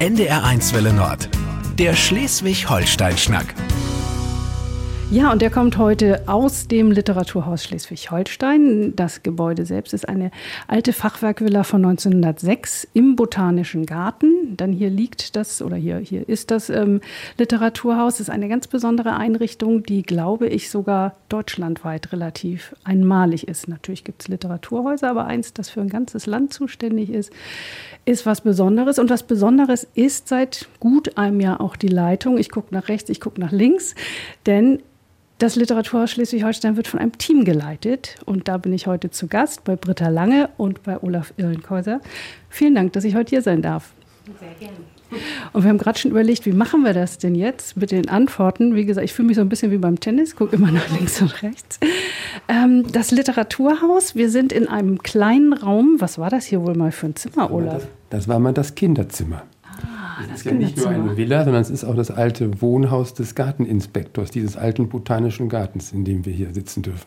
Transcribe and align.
NDR1 0.00 0.72
Welle 0.72 0.94
Nord. 0.94 1.28
Der 1.78 1.94
Schleswig-Holstein-Schnack. 1.94 3.54
Ja, 5.12 5.32
und 5.32 5.42
der 5.42 5.50
kommt 5.50 5.76
heute 5.76 6.28
aus 6.28 6.68
dem 6.68 6.92
Literaturhaus 6.92 7.64
Schleswig-Holstein. 7.64 8.94
Das 8.94 9.24
Gebäude 9.24 9.66
selbst 9.66 9.92
ist 9.92 10.08
eine 10.08 10.30
alte 10.68 10.92
Fachwerkvilla 10.92 11.64
von 11.64 11.84
1906 11.84 12.86
im 12.94 13.16
Botanischen 13.16 13.86
Garten. 13.86 14.56
Dann 14.56 14.72
hier 14.72 14.88
liegt 14.88 15.34
das, 15.34 15.62
oder 15.62 15.74
hier, 15.74 15.98
hier 15.98 16.28
ist 16.28 16.52
das 16.52 16.70
ähm, 16.70 17.00
Literaturhaus. 17.38 18.18
Das 18.18 18.20
ist 18.20 18.30
eine 18.30 18.48
ganz 18.48 18.68
besondere 18.68 19.16
Einrichtung, 19.16 19.82
die, 19.82 20.04
glaube 20.04 20.46
ich, 20.46 20.70
sogar 20.70 21.16
deutschlandweit 21.28 22.12
relativ 22.12 22.76
einmalig 22.84 23.48
ist. 23.48 23.66
Natürlich 23.66 24.04
gibt 24.04 24.22
es 24.22 24.28
Literaturhäuser, 24.28 25.10
aber 25.10 25.24
eins, 25.26 25.52
das 25.52 25.70
für 25.70 25.80
ein 25.80 25.88
ganzes 25.88 26.26
Land 26.26 26.54
zuständig 26.54 27.10
ist, 27.10 27.32
ist 28.04 28.26
was 28.26 28.42
Besonderes. 28.42 29.00
Und 29.00 29.10
was 29.10 29.24
Besonderes 29.24 29.88
ist 29.94 30.28
seit 30.28 30.68
gut 30.78 31.18
einem 31.18 31.40
Jahr 31.40 31.60
auch 31.60 31.74
die 31.74 31.88
Leitung. 31.88 32.38
Ich 32.38 32.48
gucke 32.48 32.72
nach 32.72 32.86
rechts, 32.86 33.10
ich 33.10 33.20
gucke 33.20 33.40
nach 33.40 33.50
links, 33.50 33.96
denn 34.46 34.78
das 35.40 35.56
Literaturhaus 35.56 36.10
Schleswig-Holstein 36.10 36.76
wird 36.76 36.86
von 36.86 37.00
einem 37.00 37.16
Team 37.16 37.44
geleitet 37.44 38.16
und 38.26 38.46
da 38.46 38.58
bin 38.58 38.72
ich 38.74 38.86
heute 38.86 39.10
zu 39.10 39.26
Gast 39.26 39.64
bei 39.64 39.74
Britta 39.74 40.08
Lange 40.08 40.50
und 40.58 40.82
bei 40.82 41.02
Olaf 41.02 41.32
Irlenkäuser. 41.38 42.00
Vielen 42.50 42.74
Dank, 42.74 42.92
dass 42.92 43.04
ich 43.04 43.14
heute 43.14 43.30
hier 43.30 43.42
sein 43.42 43.62
darf. 43.62 43.92
Sehr 44.38 44.50
gerne. 44.60 44.76
Und 45.52 45.64
wir 45.64 45.70
haben 45.70 45.78
gerade 45.78 45.98
schon 45.98 46.10
überlegt, 46.10 46.46
wie 46.46 46.52
machen 46.52 46.84
wir 46.84 46.92
das 46.92 47.18
denn 47.18 47.34
jetzt 47.34 47.76
mit 47.76 47.90
den 47.90 48.08
Antworten? 48.08 48.76
Wie 48.76 48.84
gesagt, 48.84 49.04
ich 49.04 49.12
fühle 49.12 49.28
mich 49.28 49.36
so 49.36 49.40
ein 49.40 49.48
bisschen 49.48 49.72
wie 49.72 49.78
beim 49.78 49.98
Tennis, 49.98 50.36
gucke 50.36 50.54
immer 50.54 50.70
nach 50.70 50.88
links 50.90 51.20
und 51.20 51.42
rechts. 51.42 51.80
Ähm, 52.46 52.84
das 52.92 53.10
Literaturhaus, 53.10 54.14
wir 54.14 54.30
sind 54.30 54.52
in 54.52 54.68
einem 54.68 55.02
kleinen 55.02 55.52
Raum. 55.52 55.96
Was 55.98 56.18
war 56.18 56.30
das 56.30 56.44
hier 56.44 56.62
wohl 56.62 56.76
mal 56.76 56.92
für 56.92 57.06
ein 57.06 57.16
Zimmer, 57.16 57.50
Olaf? 57.50 57.82
Das, 57.82 57.88
das 58.10 58.28
war 58.28 58.38
mal 58.38 58.52
das 58.52 58.74
Kinderzimmer. 58.74 59.42
Das 60.28 60.38
ist 60.38 60.44
ja 60.44 60.52
nicht 60.52 60.76
nur 60.76 60.88
eine 60.88 61.16
Villa, 61.16 61.44
sondern 61.44 61.62
es 61.62 61.70
ist 61.70 61.84
auch 61.84 61.94
das 61.94 62.10
alte 62.10 62.60
Wohnhaus 62.60 63.14
des 63.14 63.34
Garteninspektors, 63.34 64.30
dieses 64.30 64.56
alten 64.56 64.88
botanischen 64.88 65.48
Gartens, 65.48 65.92
in 65.92 66.04
dem 66.04 66.24
wir 66.26 66.32
hier 66.32 66.52
sitzen 66.52 66.82
dürfen. 66.82 67.06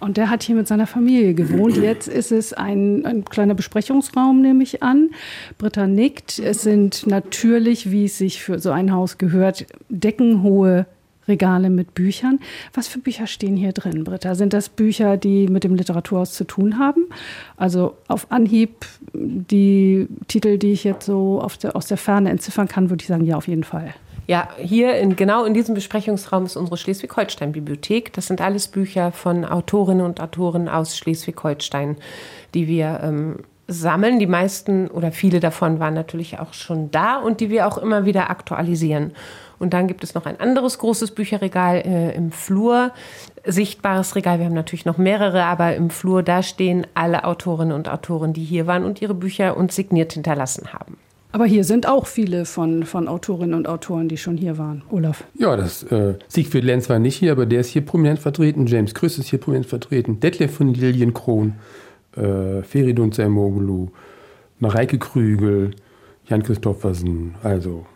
Und 0.00 0.16
der 0.16 0.30
hat 0.30 0.42
hier 0.42 0.54
mit 0.54 0.66
seiner 0.66 0.86
Familie 0.86 1.34
gewohnt. 1.34 1.76
Jetzt 1.76 2.08
ist 2.08 2.32
es 2.32 2.52
ein, 2.52 3.04
ein, 3.04 3.24
kleiner 3.24 3.54
Besprechungsraum, 3.54 4.40
nehme 4.40 4.62
ich 4.62 4.82
an. 4.82 5.10
Britta 5.58 5.86
nickt. 5.86 6.38
Es 6.38 6.62
sind 6.62 7.06
natürlich, 7.06 7.90
wie 7.90 8.06
es 8.06 8.18
sich 8.18 8.42
für 8.42 8.58
so 8.58 8.70
ein 8.70 8.92
Haus 8.92 9.18
gehört, 9.18 9.66
deckenhohe 9.88 10.86
Regale 11.28 11.70
mit 11.70 11.94
Büchern. 11.94 12.40
Was 12.74 12.88
für 12.88 12.98
Bücher 12.98 13.26
stehen 13.26 13.56
hier 13.56 13.72
drin, 13.72 14.04
Britta? 14.04 14.34
Sind 14.34 14.52
das 14.52 14.68
Bücher, 14.68 15.16
die 15.16 15.48
mit 15.48 15.64
dem 15.64 15.74
Literaturhaus 15.74 16.32
zu 16.32 16.44
tun 16.44 16.78
haben? 16.78 17.06
Also 17.56 17.96
auf 18.08 18.30
Anhieb 18.30 18.86
die 19.12 20.08
Titel, 20.28 20.58
die 20.58 20.72
ich 20.72 20.84
jetzt 20.84 21.06
so 21.06 21.46
der, 21.62 21.76
aus 21.76 21.86
der 21.86 21.96
Ferne 21.96 22.30
entziffern 22.30 22.68
kann, 22.68 22.90
würde 22.90 23.02
ich 23.02 23.08
sagen, 23.08 23.24
ja, 23.24 23.36
auf 23.36 23.48
jeden 23.48 23.64
Fall. 23.64 23.94
Ja, 24.28 24.48
hier 24.58 24.96
in, 24.96 25.14
genau 25.14 25.44
in 25.44 25.54
diesem 25.54 25.74
Besprechungsraum 25.76 26.46
ist 26.46 26.56
unsere 26.56 26.76
Schleswig-Holstein-Bibliothek. 26.76 28.12
Das 28.12 28.26
sind 28.26 28.40
alles 28.40 28.66
Bücher 28.66 29.12
von 29.12 29.44
Autorinnen 29.44 30.04
und 30.04 30.20
Autoren 30.20 30.68
aus 30.68 30.96
Schleswig-Holstein, 30.96 31.96
die 32.52 32.66
wir 32.66 33.00
ähm, 33.04 33.36
sammeln. 33.68 34.18
Die 34.18 34.26
meisten 34.26 34.88
oder 34.88 35.12
viele 35.12 35.40
davon 35.40 35.80
waren 35.80 35.94
natürlich 35.94 36.38
auch 36.38 36.52
schon 36.52 36.90
da 36.90 37.16
und 37.16 37.40
die 37.40 37.50
wir 37.50 37.66
auch 37.66 37.78
immer 37.78 38.04
wieder 38.04 38.30
aktualisieren. 38.30 39.12
Und 39.58 39.72
dann 39.72 39.88
gibt 39.88 40.04
es 40.04 40.14
noch 40.14 40.26
ein 40.26 40.38
anderes 40.38 40.78
großes 40.78 41.12
Bücherregal 41.12 41.78
äh, 41.78 42.14
im 42.14 42.30
Flur, 42.30 42.92
sichtbares 43.44 44.14
Regal. 44.14 44.38
Wir 44.38 44.46
haben 44.46 44.54
natürlich 44.54 44.84
noch 44.84 44.98
mehrere, 44.98 45.44
aber 45.44 45.74
im 45.74 45.90
Flur, 45.90 46.22
da 46.22 46.42
stehen 46.42 46.86
alle 46.94 47.24
Autorinnen 47.24 47.74
und 47.74 47.88
Autoren, 47.88 48.32
die 48.32 48.44
hier 48.44 48.66
waren 48.66 48.84
und 48.84 49.00
ihre 49.00 49.14
Bücher 49.14 49.56
uns 49.56 49.74
signiert 49.74 50.12
hinterlassen 50.12 50.72
haben. 50.72 50.98
Aber 51.32 51.44
hier 51.44 51.64
sind 51.64 51.86
auch 51.86 52.06
viele 52.06 52.46
von, 52.46 52.84
von 52.84 53.08
Autorinnen 53.08 53.54
und 53.54 53.68
Autoren, 53.68 54.08
die 54.08 54.16
schon 54.16 54.38
hier 54.38 54.56
waren. 54.56 54.82
Olaf. 54.90 55.24
Ja, 55.34 55.56
das 55.56 55.82
äh, 55.84 56.14
Siegfried 56.28 56.64
Lenz 56.64 56.88
war 56.88 56.98
nicht 56.98 57.16
hier, 57.16 57.32
aber 57.32 57.44
der 57.44 57.60
ist 57.60 57.68
hier 57.68 57.84
prominent 57.84 58.20
vertreten. 58.20 58.66
James 58.66 58.94
Krüss 58.94 59.18
ist 59.18 59.28
hier 59.28 59.38
prominent 59.38 59.66
vertreten. 59.66 60.18
Detlef 60.20 60.56
von 60.56 60.72
Lilienkron, 60.72 61.54
äh, 62.16 62.62
Feridun 62.62 63.12
Zermoglu, 63.12 63.88
Mareike 64.58 64.98
Krügel, 64.98 65.72
Jan 66.26 66.42
Christoffersen. 66.42 67.34
Also 67.42 67.86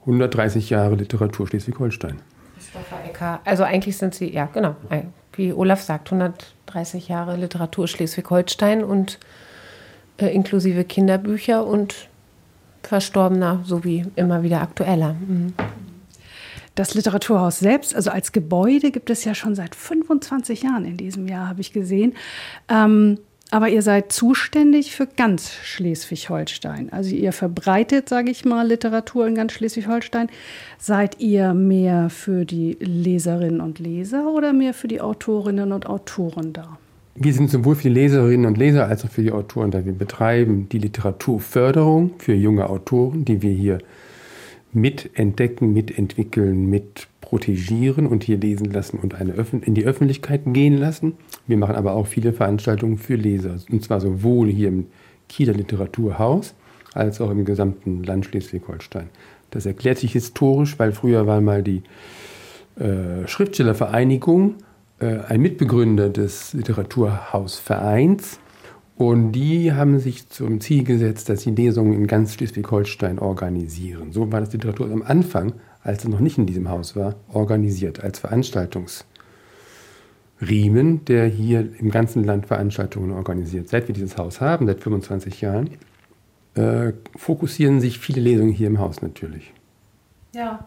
130 0.00 0.70
Jahre 0.70 0.94
Literatur 0.94 1.46
Schleswig-Holstein. 1.46 2.20
Christopher 2.54 3.04
Ecker. 3.04 3.40
Also 3.44 3.64
eigentlich 3.64 3.96
sind 3.96 4.14
Sie, 4.14 4.32
ja 4.32 4.46
genau, 4.46 4.76
wie 5.34 5.52
Olaf 5.52 5.82
sagt, 5.82 6.12
130 6.12 7.08
Jahre 7.08 7.36
Literatur 7.36 7.88
Schleswig-Holstein 7.88 8.84
und 8.84 9.18
äh, 10.18 10.28
inklusive 10.28 10.84
Kinderbücher 10.84 11.66
und 11.66 12.08
verstorbener 12.82 13.60
sowie 13.64 14.06
immer 14.16 14.42
wieder 14.42 14.62
aktueller. 14.62 15.14
Mhm. 15.14 15.54
Das 16.74 16.94
Literaturhaus 16.94 17.58
selbst, 17.58 17.96
also 17.96 18.10
als 18.10 18.32
Gebäude, 18.32 18.90
gibt 18.90 19.08
es 19.08 19.24
ja 19.24 19.34
schon 19.34 19.54
seit 19.54 19.74
25 19.74 20.62
Jahren 20.62 20.84
in 20.84 20.96
diesem 20.96 21.26
Jahr, 21.26 21.48
habe 21.48 21.62
ich 21.62 21.72
gesehen. 21.72 22.14
Ähm, 22.68 23.18
aber 23.50 23.68
ihr 23.68 23.82
seid 23.82 24.12
zuständig 24.12 24.94
für 24.94 25.06
ganz 25.06 25.52
Schleswig-Holstein. 25.62 26.92
Also 26.92 27.14
ihr 27.14 27.32
verbreitet, 27.32 28.08
sage 28.08 28.30
ich 28.30 28.44
mal, 28.44 28.66
Literatur 28.66 29.26
in 29.26 29.34
ganz 29.34 29.52
Schleswig-Holstein. 29.52 30.28
Seid 30.78 31.20
ihr 31.20 31.54
mehr 31.54 32.10
für 32.10 32.44
die 32.44 32.76
Leserinnen 32.80 33.60
und 33.60 33.78
Leser 33.78 34.28
oder 34.32 34.52
mehr 34.52 34.74
für 34.74 34.88
die 34.88 35.00
Autorinnen 35.00 35.72
und 35.72 35.86
Autoren 35.86 36.52
da? 36.52 36.78
Wir 37.14 37.32
sind 37.32 37.50
sowohl 37.50 37.76
für 37.76 37.84
die 37.84 37.94
Leserinnen 37.94 38.46
und 38.46 38.58
Leser 38.58 38.88
als 38.88 39.04
auch 39.04 39.10
für 39.10 39.22
die 39.22 39.32
Autoren 39.32 39.70
da. 39.70 39.84
Wir 39.84 39.94
betreiben 39.94 40.68
die 40.68 40.78
Literaturförderung 40.78 42.14
für 42.18 42.34
junge 42.34 42.68
Autoren, 42.68 43.24
die 43.24 43.40
wir 43.42 43.52
hier 43.52 43.78
mitentdecken, 44.72 45.72
mitentwickeln, 45.72 46.68
mit 46.68 47.08
protegieren 47.26 48.06
und 48.06 48.22
hier 48.22 48.38
lesen 48.38 48.70
lassen 48.70 49.00
und 49.00 49.14
eine 49.14 49.34
in 49.62 49.74
die 49.74 49.84
Öffentlichkeit 49.84 50.42
gehen 50.46 50.78
lassen. 50.78 51.14
Wir 51.48 51.56
machen 51.56 51.74
aber 51.74 51.94
auch 51.94 52.06
viele 52.06 52.32
Veranstaltungen 52.32 52.98
für 52.98 53.16
Leser, 53.16 53.56
und 53.68 53.82
zwar 53.82 54.00
sowohl 54.00 54.48
hier 54.48 54.68
im 54.68 54.86
Kieler 55.28 55.52
Literaturhaus 55.52 56.54
als 56.94 57.20
auch 57.20 57.30
im 57.32 57.44
gesamten 57.44 58.04
Land 58.04 58.26
Schleswig-Holstein. 58.26 59.08
Das 59.50 59.66
erklärt 59.66 59.98
sich 59.98 60.12
historisch, 60.12 60.78
weil 60.78 60.92
früher 60.92 61.26
war 61.26 61.40
mal 61.40 61.64
die 61.64 61.82
äh, 62.78 63.26
Schriftstellervereinigung 63.26 64.54
äh, 65.00 65.18
ein 65.26 65.40
Mitbegründer 65.40 66.10
des 66.10 66.52
Literaturhausvereins 66.52 68.38
und 68.94 69.32
die 69.32 69.72
haben 69.72 69.98
sich 69.98 70.28
zum 70.28 70.60
Ziel 70.60 70.84
gesetzt, 70.84 71.28
dass 71.28 71.42
sie 71.42 71.50
Lesungen 71.50 71.92
in 71.92 72.06
ganz 72.06 72.34
Schleswig-Holstein 72.34 73.18
organisieren. 73.18 74.12
So 74.12 74.30
war 74.30 74.40
das 74.40 74.52
Literatur 74.52 74.92
am 74.92 75.02
Anfang, 75.02 75.54
als 75.86 76.04
es 76.04 76.08
noch 76.08 76.20
nicht 76.20 76.38
in 76.38 76.46
diesem 76.46 76.68
Haus 76.68 76.96
war, 76.96 77.14
organisiert 77.32 78.02
als 78.02 78.18
Veranstaltungsriemen, 78.18 81.04
der 81.04 81.26
hier 81.26 81.68
im 81.78 81.90
ganzen 81.90 82.24
Land 82.24 82.46
Veranstaltungen 82.46 83.12
organisiert. 83.12 83.68
Seit 83.68 83.86
wir 83.86 83.94
dieses 83.94 84.18
Haus 84.18 84.40
haben, 84.40 84.66
seit 84.66 84.80
25 84.80 85.40
Jahren, 85.40 85.70
äh, 86.54 86.92
fokussieren 87.14 87.80
sich 87.80 87.98
viele 87.98 88.20
Lesungen 88.20 88.52
hier 88.52 88.66
im 88.66 88.80
Haus 88.80 89.00
natürlich. 89.00 89.52
Ja. 90.34 90.66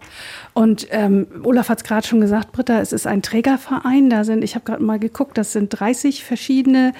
Und 0.53 0.87
ähm, 0.89 1.27
Olaf 1.43 1.69
hat 1.69 1.79
es 1.79 1.83
gerade 1.83 2.07
schon 2.07 2.21
gesagt, 2.21 2.53
Britta, 2.53 2.79
es 2.79 2.91
ist 2.91 3.05
ein 3.05 3.21
Trägerverein. 3.21 4.09
Da 4.09 4.23
sind, 4.23 4.43
ich 4.43 4.55
habe 4.55 4.65
gerade 4.65 4.81
mal 4.81 4.97
geguckt, 4.97 5.37
das 5.37 5.51
sind 5.51 5.69
30 5.69 6.23
verschiedene 6.23 6.93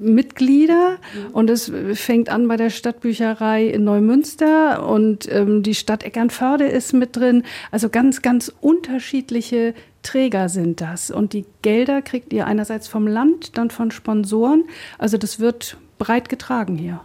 Mitglieder 0.00 0.96
mhm. 1.14 1.30
und 1.32 1.50
es 1.50 1.70
fängt 1.94 2.28
an 2.28 2.48
bei 2.48 2.56
der 2.56 2.70
Stadtbücherei 2.70 3.66
in 3.66 3.84
Neumünster 3.84 4.86
und 4.88 5.30
ähm, 5.30 5.62
die 5.62 5.74
Stadt 5.74 6.02
Eckernförde 6.02 6.64
ist 6.64 6.92
mit 6.92 7.16
drin. 7.16 7.44
Also 7.70 7.88
ganz, 7.88 8.22
ganz 8.22 8.52
unterschiedliche 8.60 9.74
Träger 10.02 10.48
sind 10.48 10.80
das. 10.80 11.10
Und 11.10 11.32
die 11.32 11.44
Gelder 11.62 12.02
kriegt 12.02 12.32
ihr 12.32 12.46
einerseits 12.46 12.88
vom 12.88 13.06
Land, 13.06 13.58
dann 13.58 13.70
von 13.70 13.90
Sponsoren. 13.90 14.64
Also 14.98 15.18
das 15.18 15.38
wird 15.38 15.76
breit 15.98 16.28
getragen 16.28 16.76
hier. 16.76 17.00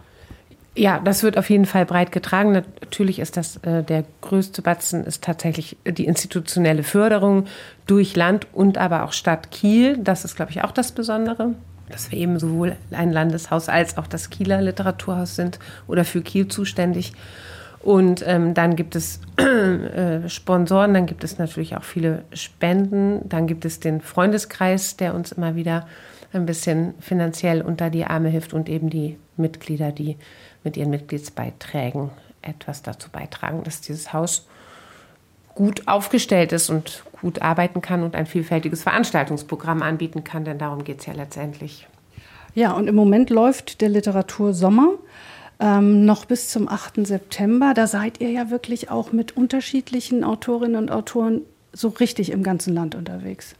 Ja, 0.74 1.00
das 1.02 1.22
wird 1.22 1.38
auf 1.38 1.48
jeden 1.48 1.64
Fall 1.64 1.86
breit 1.86 2.12
getragen. 2.12 2.52
Natürlich 2.52 3.18
ist 3.18 3.36
das 3.36 3.56
äh, 3.58 3.82
der 3.82 4.04
größte 4.20 4.60
Batzen 4.60 5.04
ist 5.04 5.24
tatsächlich 5.24 5.76
die 5.86 6.04
institutionelle 6.04 6.82
Förderung 6.82 7.46
durch 7.86 8.14
Land 8.14 8.46
und 8.52 8.76
aber 8.76 9.04
auch 9.04 9.12
Stadt 9.12 9.50
Kiel. 9.50 9.96
Das 9.96 10.24
ist, 10.24 10.36
glaube 10.36 10.50
ich, 10.50 10.62
auch 10.62 10.72
das 10.72 10.92
Besondere 10.92 11.54
dass 11.90 12.10
wir 12.10 12.18
eben 12.18 12.38
sowohl 12.38 12.76
ein 12.90 13.12
Landeshaus 13.12 13.68
als 13.68 13.96
auch 13.98 14.06
das 14.06 14.30
Kieler 14.30 14.60
Literaturhaus 14.60 15.36
sind 15.36 15.58
oder 15.86 16.04
für 16.04 16.22
Kiel 16.22 16.48
zuständig. 16.48 17.12
Und 17.80 18.24
ähm, 18.26 18.54
dann 18.54 18.74
gibt 18.74 18.96
es 18.96 19.20
äh, 19.36 20.28
Sponsoren, 20.28 20.92
dann 20.92 21.06
gibt 21.06 21.22
es 21.22 21.38
natürlich 21.38 21.76
auch 21.76 21.84
viele 21.84 22.24
Spenden, 22.32 23.28
dann 23.28 23.46
gibt 23.46 23.64
es 23.64 23.78
den 23.78 24.00
Freundeskreis, 24.00 24.96
der 24.96 25.14
uns 25.14 25.32
immer 25.32 25.54
wieder 25.54 25.86
ein 26.32 26.46
bisschen 26.46 26.94
finanziell 27.00 27.62
unter 27.62 27.88
die 27.90 28.04
Arme 28.04 28.28
hilft 28.28 28.52
und 28.52 28.68
eben 28.68 28.90
die 28.90 29.18
Mitglieder, 29.36 29.92
die 29.92 30.16
mit 30.64 30.76
ihren 30.76 30.90
Mitgliedsbeiträgen 30.90 32.10
etwas 32.42 32.82
dazu 32.82 33.08
beitragen, 33.10 33.62
dass 33.62 33.80
dieses 33.80 34.12
Haus 34.12 34.46
gut 35.54 35.86
aufgestellt 35.86 36.52
ist 36.52 36.68
und 36.68 37.04
gut 37.20 37.42
arbeiten 37.42 37.80
kann 37.80 38.02
und 38.02 38.14
ein 38.14 38.26
vielfältiges 38.26 38.82
Veranstaltungsprogramm 38.82 39.82
anbieten 39.82 40.24
kann, 40.24 40.44
denn 40.44 40.58
darum 40.58 40.84
geht 40.84 41.00
es 41.00 41.06
ja 41.06 41.12
letztendlich. 41.12 41.88
Ja, 42.54 42.72
und 42.72 42.88
im 42.88 42.94
Moment 42.94 43.30
läuft 43.30 43.80
der 43.80 43.90
Literatursommer. 43.90 44.94
ähm, 45.58 46.04
noch 46.04 46.26
bis 46.26 46.50
zum 46.50 46.68
8. 46.68 47.06
September. 47.06 47.72
Da 47.74 47.86
seid 47.86 48.20
ihr 48.20 48.30
ja 48.30 48.50
wirklich 48.50 48.90
auch 48.90 49.12
mit 49.12 49.36
unterschiedlichen 49.36 50.22
Autorinnen 50.22 50.76
und 50.76 50.90
Autoren 50.90 51.42
so 51.72 51.88
richtig 51.88 52.30
im 52.30 52.42
ganzen 52.42 52.74
Land 52.74 52.94
unterwegs. 52.94 53.54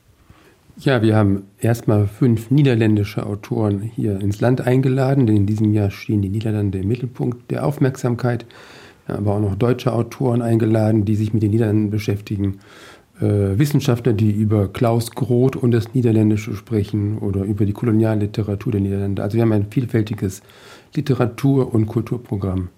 Ja, 0.78 1.00
wir 1.00 1.16
haben 1.16 1.44
erstmal 1.58 2.06
fünf 2.06 2.50
niederländische 2.50 3.24
Autoren 3.24 3.80
hier 3.80 4.20
ins 4.20 4.42
Land 4.42 4.60
eingeladen, 4.60 5.26
denn 5.26 5.36
in 5.36 5.46
diesem 5.46 5.72
Jahr 5.72 5.90
stehen 5.90 6.20
die 6.20 6.28
Niederlande 6.28 6.80
im 6.80 6.88
Mittelpunkt 6.88 7.50
der 7.50 7.64
Aufmerksamkeit. 7.64 8.44
Wir 9.06 9.14
haben 9.14 9.26
aber 9.26 9.36
auch 9.36 9.40
noch 9.40 9.54
deutsche 9.56 9.92
Autoren 9.92 10.42
eingeladen, 10.42 11.06
die 11.06 11.16
sich 11.16 11.32
mit 11.32 11.42
den 11.42 11.52
Niederlanden 11.52 11.90
beschäftigen. 11.90 12.58
Äh, 13.20 13.58
Wissenschaftler, 13.58 14.12
die 14.12 14.30
über 14.30 14.68
Klaus 14.68 15.10
Groth 15.10 15.56
und 15.56 15.70
das 15.70 15.94
Niederländische 15.94 16.54
sprechen 16.54 17.18
oder 17.18 17.44
über 17.44 17.64
die 17.64 17.72
Kolonialliteratur 17.72 18.72
der 18.72 18.80
Niederlande. 18.82 19.22
Also 19.22 19.36
wir 19.36 19.42
haben 19.42 19.52
ein 19.52 19.70
vielfältiges 19.70 20.42
Literatur- 20.94 21.72
und 21.72 21.86
Kulturprogramm. 21.86 22.68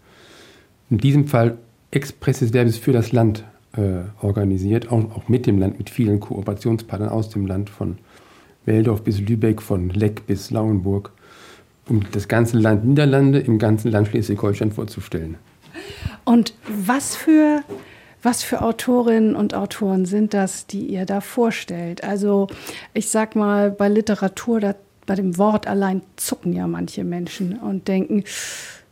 In 0.90 0.99
diesem 0.99 1.26
Fall 1.26 1.58
expresses 1.90 2.52
Verbis 2.52 2.79
für 2.79 2.93
das 2.93 3.11
Land 3.11 3.44
äh, 3.76 4.02
organisiert, 4.23 4.93
auch, 4.93 5.11
auch, 5.17 5.29
mit 5.29 5.46
dem 5.46 5.58
Land, 5.58 5.79
mit 5.79 5.90
vielen 5.90 6.20
Kooperationspartnern 6.20 7.11
aus 7.11 7.31
dem 7.31 7.46
Land, 7.46 7.69
von 7.69 7.99
Weldorf 8.64 9.02
bis 9.02 9.20
Lübeck, 9.20 9.61
von 9.61 9.90
Leck 9.90 10.26
bis 10.26 10.50
Lauenburg, 10.50 11.11
um 11.88 12.02
das 12.12 12.29
ganze 12.29 12.58
Land 12.58 12.85
Niederlande 12.85 13.40
im 13.40 13.58
ganzen 13.58 13.90
Land 13.90 14.08
Schleswig-Holstein 14.08 14.73
vorzustellen. 14.73 15.37
Und 16.25 16.55
was 16.69 17.17
für, 17.17 17.62
was 18.22 18.42
für 18.42 18.62
Autorinnen 18.62 19.36
und 19.36 19.54
Autoren 19.54 20.06
sind 20.06 20.34
das, 20.34 20.66
die 20.66 20.86
ihr 20.86 21.06
da 21.06 21.20
vorstellt? 21.20 22.02
Also 22.02 22.48
ich 22.94 23.08
sag 23.10 23.36
mal, 23.36 23.70
bei 23.70 23.88
Literatur, 23.88 24.60
da, 24.60 24.74
bei 25.06 25.14
dem 25.14 25.38
Wort 25.38 25.66
allein 25.66 26.02
zucken 26.16 26.52
ja 26.52 26.66
manche 26.66 27.04
Menschen 27.04 27.58
und 27.58 27.88
denken, 27.88 28.24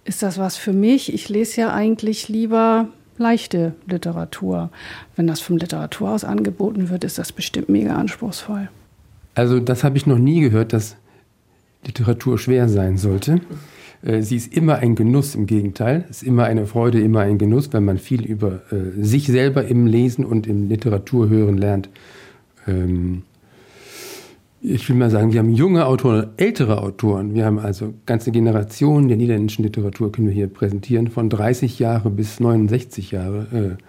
ist 0.04 0.22
das 0.22 0.38
was 0.38 0.56
für 0.56 0.72
mich? 0.72 1.12
Ich 1.12 1.28
lese 1.28 1.62
ja 1.62 1.74
eigentlich 1.74 2.28
lieber 2.28 2.88
leichte 3.18 3.74
Literatur. 3.86 4.70
Wenn 5.16 5.26
das 5.26 5.40
vom 5.40 5.56
Literaturhaus 5.56 6.24
angeboten 6.24 6.90
wird, 6.90 7.04
ist 7.04 7.18
das 7.18 7.32
bestimmt 7.32 7.68
mega 7.68 7.96
anspruchsvoll. 7.96 8.68
Also 9.34 9.60
das 9.60 9.84
habe 9.84 9.96
ich 9.96 10.06
noch 10.06 10.18
nie 10.18 10.40
gehört, 10.40 10.72
dass 10.72 10.96
Literatur 11.84 12.38
schwer 12.38 12.68
sein 12.68 12.96
sollte. 12.96 13.40
Äh, 14.06 14.22
sie 14.22 14.36
ist 14.36 14.56
immer 14.56 14.76
ein 14.76 14.94
Genuss, 14.94 15.34
im 15.34 15.46
Gegenteil. 15.46 16.04
Es 16.08 16.22
ist 16.22 16.28
immer 16.28 16.44
eine 16.44 16.66
Freude, 16.66 17.00
immer 17.00 17.20
ein 17.20 17.38
Genuss, 17.38 17.72
wenn 17.72 17.84
man 17.84 17.98
viel 17.98 18.24
über 18.24 18.60
äh, 18.70 19.02
sich 19.02 19.26
selber 19.26 19.66
im 19.66 19.86
Lesen 19.86 20.24
und 20.24 20.46
im 20.46 20.68
Literaturhören 20.68 21.58
lernt. 21.58 21.88
Ähm, 22.66 23.22
ich 24.62 24.88
will 24.88 24.96
mal 24.96 25.10
sagen, 25.10 25.32
wir 25.32 25.38
haben 25.38 25.52
junge 25.52 25.86
Autoren, 25.86 26.28
ältere 26.38 26.82
Autoren. 26.82 27.34
Wir 27.34 27.44
haben 27.44 27.58
also 27.58 27.94
ganze 28.04 28.32
Generationen 28.32 29.08
der 29.08 29.16
niederländischen 29.16 29.64
Literatur 29.64 30.10
können 30.10 30.28
wir 30.28 30.34
hier 30.34 30.48
präsentieren. 30.48 31.08
Von 31.08 31.28
30 31.28 31.78
Jahre 31.78 32.10
bis 32.10 32.40
69 32.40 33.10
Jahre 33.10 33.76
äh, 33.78 33.82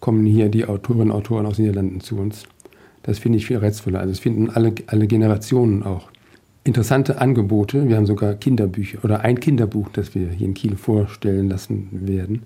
kommen 0.00 0.26
hier 0.26 0.48
die 0.48 0.66
Autorinnen 0.66 1.10
und 1.10 1.16
Autoren 1.16 1.46
aus 1.46 1.56
den 1.56 1.66
Niederlanden 1.66 2.00
zu 2.00 2.16
uns. 2.16 2.44
Das 3.02 3.18
finde 3.18 3.38
ich 3.38 3.46
viel 3.46 3.58
reizvoller. 3.58 4.00
Also 4.00 4.12
es 4.12 4.18
finden 4.18 4.50
alle, 4.50 4.74
alle 4.86 5.06
Generationen 5.06 5.82
auch 5.82 6.10
interessante 6.68 7.20
Angebote. 7.20 7.88
Wir 7.88 7.96
haben 7.96 8.06
sogar 8.06 8.34
Kinderbücher 8.34 9.02
oder 9.02 9.22
ein 9.22 9.40
Kinderbuch, 9.40 9.88
das 9.92 10.14
wir 10.14 10.28
hier 10.28 10.46
in 10.46 10.54
Kiel 10.54 10.76
vorstellen 10.76 11.48
lassen 11.48 11.88
werden. 11.92 12.42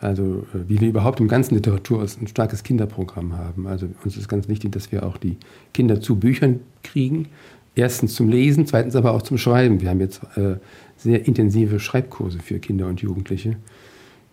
Also 0.00 0.46
äh, 0.54 0.68
wie 0.68 0.80
wir 0.80 0.88
überhaupt 0.88 1.20
im 1.20 1.28
ganzen 1.28 1.54
Literatur 1.54 2.02
ein 2.02 2.26
starkes 2.26 2.62
Kinderprogramm 2.62 3.36
haben. 3.36 3.66
Also 3.66 3.88
uns 4.04 4.16
ist 4.16 4.28
ganz 4.28 4.48
wichtig, 4.48 4.72
dass 4.72 4.90
wir 4.90 5.04
auch 5.04 5.18
die 5.18 5.36
Kinder 5.74 6.00
zu 6.00 6.16
Büchern 6.16 6.60
kriegen. 6.82 7.28
Erstens 7.74 8.14
zum 8.14 8.28
Lesen, 8.28 8.66
zweitens 8.66 8.96
aber 8.96 9.12
auch 9.12 9.22
zum 9.22 9.38
Schreiben. 9.38 9.80
Wir 9.80 9.90
haben 9.90 10.00
jetzt 10.00 10.22
äh, 10.36 10.56
sehr 10.96 11.26
intensive 11.28 11.78
Schreibkurse 11.78 12.40
für 12.40 12.58
Kinder 12.58 12.86
und 12.86 13.00
Jugendliche, 13.00 13.56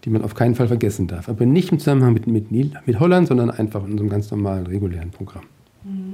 die 0.03 0.09
man 0.09 0.23
auf 0.23 0.33
keinen 0.33 0.55
Fall 0.55 0.67
vergessen 0.67 1.07
darf. 1.07 1.29
Aber 1.29 1.45
nicht 1.45 1.71
im 1.71 1.79
Zusammenhang 1.79 2.13
mit, 2.13 2.25
mit, 2.25 2.51
mit 2.51 2.99
Holland, 2.99 3.27
sondern 3.27 3.51
einfach 3.51 3.83
in 3.85 3.91
unserem 3.91 4.09
ganz 4.09 4.31
normalen, 4.31 4.65
regulären 4.65 5.11
Programm. 5.11 5.43
Mhm. 5.83 6.13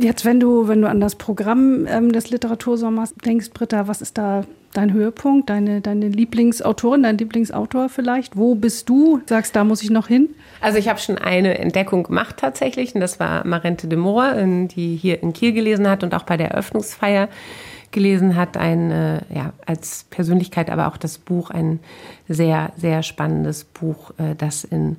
Jetzt, 0.00 0.24
wenn 0.24 0.38
du, 0.38 0.68
wenn 0.68 0.80
du 0.80 0.88
an 0.88 1.00
das 1.00 1.16
Programm 1.16 1.86
ähm, 1.88 2.12
des 2.12 2.30
Literatursommers 2.30 3.14
denkst, 3.14 3.50
Britta, 3.52 3.88
was 3.88 4.00
ist 4.00 4.16
da 4.16 4.44
dein 4.72 4.92
Höhepunkt, 4.92 5.50
deine, 5.50 5.80
deine 5.80 6.08
Lieblingsautorin, 6.08 7.02
dein 7.02 7.18
Lieblingsautor 7.18 7.88
vielleicht? 7.88 8.36
Wo 8.36 8.54
bist 8.54 8.88
du? 8.88 9.20
Sagst, 9.26 9.56
da 9.56 9.64
muss 9.64 9.82
ich 9.82 9.90
noch 9.90 10.06
hin? 10.06 10.28
Also 10.60 10.78
ich 10.78 10.88
habe 10.88 11.00
schon 11.00 11.18
eine 11.18 11.58
Entdeckung 11.58 12.04
gemacht 12.04 12.36
tatsächlich 12.36 12.94
und 12.94 13.00
das 13.00 13.18
war 13.18 13.44
Marente 13.44 13.88
de 13.88 13.98
Moor, 13.98 14.34
die 14.36 14.94
hier 14.94 15.20
in 15.22 15.32
Kiel 15.32 15.52
gelesen 15.52 15.88
hat 15.88 16.04
und 16.04 16.14
auch 16.14 16.22
bei 16.22 16.36
der 16.36 16.52
Eröffnungsfeier 16.52 17.28
gelesen 17.90 18.36
hat, 18.36 18.56
ein, 18.56 18.90
äh, 18.90 19.20
ja, 19.34 19.52
als 19.66 20.04
Persönlichkeit, 20.10 20.70
aber 20.70 20.88
auch 20.88 20.98
das 20.98 21.18
Buch, 21.18 21.50
ein 21.50 21.80
sehr, 22.28 22.72
sehr 22.76 23.02
spannendes 23.02 23.64
Buch, 23.64 24.10
äh, 24.18 24.34
das 24.36 24.64
in 24.64 24.96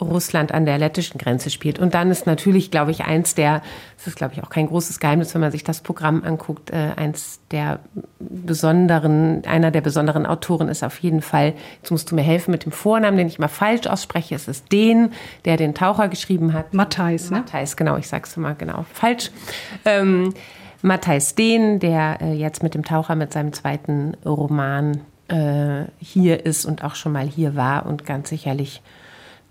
Russland 0.00 0.52
an 0.52 0.64
der 0.64 0.78
lettischen 0.78 1.18
Grenze 1.18 1.50
spielt. 1.50 1.78
Und 1.78 1.94
dann 1.94 2.10
ist 2.10 2.26
natürlich, 2.26 2.70
glaube 2.70 2.90
ich, 2.90 3.04
eins 3.04 3.34
der, 3.34 3.62
das 3.96 4.06
ist, 4.08 4.16
glaube 4.16 4.34
ich, 4.34 4.42
auch 4.42 4.50
kein 4.50 4.66
großes 4.66 5.00
Geheimnis, 5.00 5.34
wenn 5.34 5.40
man 5.40 5.52
sich 5.52 5.64
das 5.64 5.80
Programm 5.80 6.22
anguckt, 6.24 6.70
äh, 6.70 6.92
eins 6.96 7.40
der 7.50 7.80
besonderen, 8.18 9.44
einer 9.46 9.70
der 9.70 9.80
besonderen 9.80 10.26
Autoren 10.26 10.68
ist 10.68 10.82
auf 10.82 10.98
jeden 11.00 11.22
Fall, 11.22 11.54
jetzt 11.82 11.90
musst 11.90 12.10
du 12.10 12.14
mir 12.14 12.22
helfen 12.22 12.50
mit 12.50 12.64
dem 12.64 12.72
Vornamen, 12.72 13.16
den 13.16 13.26
ich 13.26 13.38
mal 13.38 13.48
falsch 13.48 13.86
ausspreche, 13.86 14.34
es 14.34 14.48
ist 14.48 14.70
den, 14.72 15.12
der 15.44 15.56
den 15.56 15.74
Taucher 15.74 16.08
geschrieben 16.08 16.52
hat. 16.52 16.74
Matthijs, 16.74 17.30
ne? 17.30 17.38
Matthijs, 17.38 17.76
genau, 17.76 17.96
ich 17.96 18.08
sag's 18.08 18.36
mal 18.36 18.54
genau 18.54 18.84
falsch. 18.92 19.30
Ähm, 19.84 20.34
Matthijs 20.82 21.34
Dehn, 21.34 21.80
der 21.80 22.20
äh, 22.20 22.32
jetzt 22.34 22.62
mit 22.62 22.74
dem 22.74 22.84
Taucher 22.84 23.16
mit 23.16 23.32
seinem 23.32 23.52
zweiten 23.52 24.16
Roman 24.24 25.00
äh, 25.28 25.84
hier 25.98 26.46
ist 26.46 26.64
und 26.64 26.84
auch 26.84 26.94
schon 26.94 27.12
mal 27.12 27.26
hier 27.26 27.56
war 27.56 27.86
und 27.86 28.06
ganz 28.06 28.28
sicherlich 28.28 28.82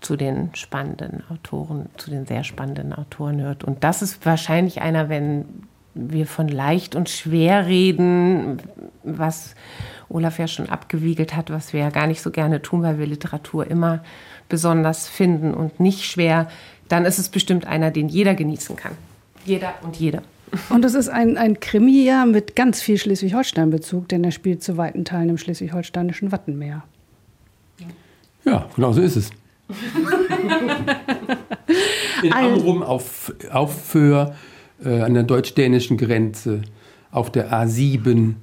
zu 0.00 0.16
den 0.16 0.50
spannenden 0.54 1.22
Autoren, 1.30 1.86
zu 1.96 2.10
den 2.10 2.26
sehr 2.26 2.44
spannenden 2.44 2.92
Autoren 2.92 3.40
hört. 3.40 3.64
Und 3.64 3.84
das 3.84 4.02
ist 4.02 4.24
wahrscheinlich 4.24 4.80
einer, 4.80 5.08
wenn 5.08 5.44
wir 5.94 6.26
von 6.26 6.48
leicht 6.48 6.94
und 6.94 7.08
schwer 7.08 7.66
reden, 7.66 8.62
was 9.02 9.54
Olaf 10.08 10.38
ja 10.38 10.46
schon 10.46 10.68
abgewiegelt 10.68 11.34
hat, 11.34 11.50
was 11.50 11.72
wir 11.72 11.80
ja 11.80 11.90
gar 11.90 12.06
nicht 12.06 12.22
so 12.22 12.30
gerne 12.30 12.62
tun, 12.62 12.82
weil 12.82 12.98
wir 12.98 13.06
Literatur 13.06 13.66
immer 13.66 14.02
besonders 14.48 15.08
finden 15.08 15.52
und 15.52 15.80
nicht 15.80 16.04
schwer, 16.04 16.48
dann 16.88 17.04
ist 17.04 17.18
es 17.18 17.28
bestimmt 17.28 17.66
einer, 17.66 17.90
den 17.90 18.08
jeder 18.08 18.34
genießen 18.34 18.76
kann. 18.76 18.92
Jeder 19.44 19.74
und 19.82 19.96
jede. 19.96 20.22
Und 20.70 20.80
das 20.80 20.94
ist 20.94 21.10
ein, 21.10 21.36
ein 21.36 21.60
Krimi 21.60 22.04
ja 22.04 22.24
mit 22.24 22.56
ganz 22.56 22.80
viel 22.80 22.96
Schleswig-Holstein-Bezug, 22.96 24.08
denn 24.08 24.24
er 24.24 24.30
spielt 24.30 24.62
zu 24.62 24.78
weiten 24.78 25.04
Teilen 25.04 25.28
im 25.28 25.36
schleswig-holsteinischen 25.36 26.32
Wattenmeer. 26.32 26.84
Ja, 28.46 28.66
genau 28.74 28.92
so 28.92 29.02
ist 29.02 29.16
es. 29.16 29.30
In 32.22 32.32
Amrum 32.32 32.82
auf, 32.82 33.32
auf 33.50 33.84
Föhr, 33.84 34.34
äh, 34.84 35.02
an 35.02 35.14
der 35.14 35.24
deutsch-dänischen 35.24 35.96
Grenze, 35.96 36.62
auf 37.10 37.30
der 37.30 37.52
A7, 37.52 38.34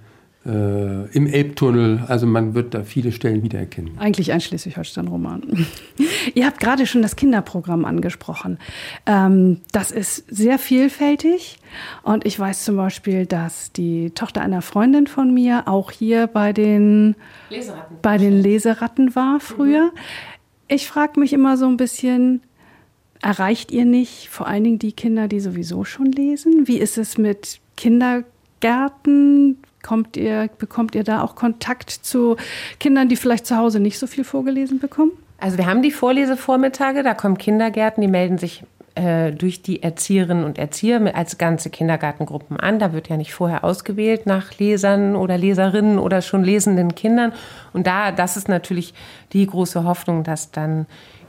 äh, 0.45 1.05
im 1.11 1.27
Elbtunnel. 1.27 2.03
Also 2.07 2.27
man 2.27 2.53
wird 2.53 2.73
da 2.73 2.83
viele 2.83 3.11
Stellen 3.11 3.43
wiedererkennen. 3.43 3.97
Eigentlich 3.97 4.31
ein 4.31 4.41
Schleswig-Holstein-Roman. 4.41 5.65
Ihr 6.35 6.45
habt 6.45 6.59
gerade 6.59 6.85
schon 6.85 7.01
das 7.01 7.15
Kinderprogramm 7.15 7.83
angesprochen. 7.83 8.59
Ähm, 9.05 9.61
das 9.71 9.91
ist 9.91 10.25
sehr 10.27 10.59
vielfältig. 10.59 11.57
Und 12.03 12.25
ich 12.25 12.39
weiß 12.39 12.63
zum 12.63 12.77
Beispiel, 12.77 13.25
dass 13.25 13.71
die 13.71 14.11
Tochter 14.11 14.41
einer 14.41 14.61
Freundin 14.61 15.07
von 15.07 15.33
mir 15.33 15.67
auch 15.67 15.91
hier 15.91 16.27
bei 16.27 16.53
den 16.53 17.15
Leseratten, 17.49 17.97
bei 18.01 18.17
den 18.17 18.39
Leseratten 18.39 19.15
war 19.15 19.39
früher. 19.39 19.85
Mhm. 19.85 19.99
Ich 20.67 20.87
frage 20.87 21.19
mich 21.19 21.33
immer 21.33 21.57
so 21.57 21.67
ein 21.67 21.77
bisschen, 21.77 22.41
erreicht 23.21 23.71
ihr 23.71 23.85
nicht 23.85 24.29
vor 24.29 24.47
allen 24.47 24.63
Dingen 24.63 24.79
die 24.79 24.93
Kinder, 24.93 25.27
die 25.27 25.39
sowieso 25.39 25.83
schon 25.83 26.11
lesen? 26.11 26.67
Wie 26.67 26.77
ist 26.77 26.97
es 26.97 27.17
mit 27.17 27.59
Kindergärten? 27.77 29.59
Kommt 29.83 30.17
ihr, 30.17 30.49
bekommt 30.57 30.95
ihr 30.95 31.03
da 31.03 31.21
auch 31.21 31.35
Kontakt 31.35 31.91
zu 31.91 32.37
Kindern, 32.79 33.09
die 33.09 33.15
vielleicht 33.15 33.45
zu 33.45 33.57
Hause 33.57 33.79
nicht 33.79 33.99
so 33.99 34.07
viel 34.07 34.23
vorgelesen 34.23 34.79
bekommen? 34.79 35.11
Also 35.37 35.57
wir 35.57 35.67
haben 35.67 35.83
die 35.83 35.91
Vorlesevormittage, 35.91 37.03
da 37.03 37.13
kommen 37.13 37.37
Kindergärten, 37.37 38.01
die 38.01 38.07
melden 38.07 38.37
sich 38.37 38.63
äh, 38.95 39.31
durch 39.31 39.61
die 39.61 39.83
Erzieherinnen 39.83 40.43
und 40.43 40.57
Erzieher 40.57 41.15
als 41.15 41.37
ganze 41.37 41.69
Kindergartengruppen 41.69 42.59
an. 42.59 42.79
Da 42.79 42.93
wird 42.93 43.09
ja 43.09 43.17
nicht 43.17 43.33
vorher 43.33 43.63
ausgewählt 43.63 44.25
nach 44.25 44.57
Lesern 44.57 45.15
oder 45.15 45.37
Leserinnen 45.37 45.99
oder 45.99 46.21
schon 46.21 46.43
lesenden 46.43 46.95
Kindern. 46.95 47.33
Und 47.73 47.87
da, 47.87 48.11
das 48.11 48.37
ist 48.37 48.47
natürlich 48.47 48.93
die 49.33 49.45
große 49.45 49.83
Hoffnung, 49.83 50.23
dass 50.23 50.51
dann 50.51 50.85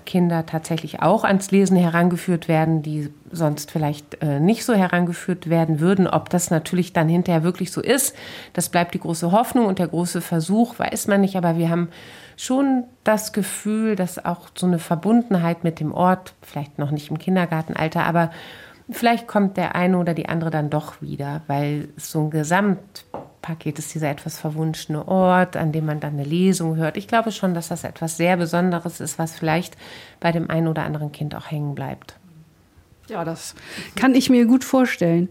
Kinder 0.07 0.47
tatsächlich 0.47 1.03
auch 1.03 1.25
ans 1.25 1.51
Lesen 1.51 1.77
herangeführt 1.77 2.49
werden, 2.49 2.83
die 2.83 3.11
sonst 3.31 3.71
vielleicht 3.71 4.23
äh, 4.23 4.41
nicht 4.41 4.65
so 4.65 4.73
herangeführt 4.73 5.51
werden 5.51 5.81
würden. 5.81 6.07
Ob 6.07 6.31
das 6.31 6.51
natürlich 6.51 6.93
dann 6.95 7.09
hinterher 7.09 7.43
wirklich 7.43 7.73
so 7.73 7.83
ist, 7.83 8.17
das 8.55 8.71
bleibt 8.71 8.95
die 8.95 9.01
große 9.01 9.33
Hoffnung 9.33 9.67
und 9.67 9.79
der 9.79 9.89
große 9.89 10.23
Versuch, 10.23 10.79
weiß 10.79 11.09
man 11.09 11.21
nicht. 11.21 11.37
Aber 11.37 11.59
wir 11.59 11.69
haben 11.69 11.89
schon 12.37 12.85
das 13.05 13.33
Gefühl, 13.33 13.97
dass 13.97 14.25
auch 14.25 14.49
so 14.55 14.67
eine 14.67 14.79
Verbundenheit 14.79 15.65
mit 15.65 15.81
dem 15.81 15.93
Ort, 15.93 16.35
vielleicht 16.43 16.79
noch 16.79 16.91
nicht 16.91 17.11
im 17.11 17.19
Kindergartenalter, 17.19 18.05
aber 18.05 18.31
vielleicht 18.91 19.27
kommt 19.27 19.57
der 19.57 19.75
eine 19.75 19.99
oder 19.99 20.15
die 20.15 20.29
andere 20.29 20.51
dann 20.51 20.71
doch 20.71 21.01
wieder, 21.01 21.43
weil 21.47 21.89
so 21.97 22.25
ein 22.25 22.31
Gesamt 22.31 23.05
Paket 23.47 23.79
ist 23.79 23.95
dieser 23.95 24.11
etwas 24.11 24.41
verwunschene 24.41 25.07
Ort, 25.07 25.57
an 25.57 25.71
dem 25.71 25.87
man 25.87 26.01
dann 26.01 26.15
eine 26.15 26.25
Lesung 26.25 26.75
hört. 26.75 26.97
Ich 26.97 27.07
glaube 27.07 27.31
schon, 27.31 27.55
dass 27.55 27.69
das 27.69 27.85
etwas 27.85 28.17
sehr 28.17 28.37
Besonderes 28.37 28.99
ist, 28.99 29.21
was 29.21 29.37
vielleicht 29.37 29.77
bei 30.19 30.33
dem 30.33 30.51
einen 30.51 30.67
oder 30.67 30.83
anderen 30.83 31.13
Kind 31.13 31.33
auch 31.37 31.49
hängen 31.49 31.77
bleibt. 31.77 32.19
Ja, 33.09 33.25
das 33.25 33.55
kann 33.95 34.17
ich 34.17 34.31
mir 34.31 34.47
gut 34.47 34.65
vorstellen. 34.65 35.29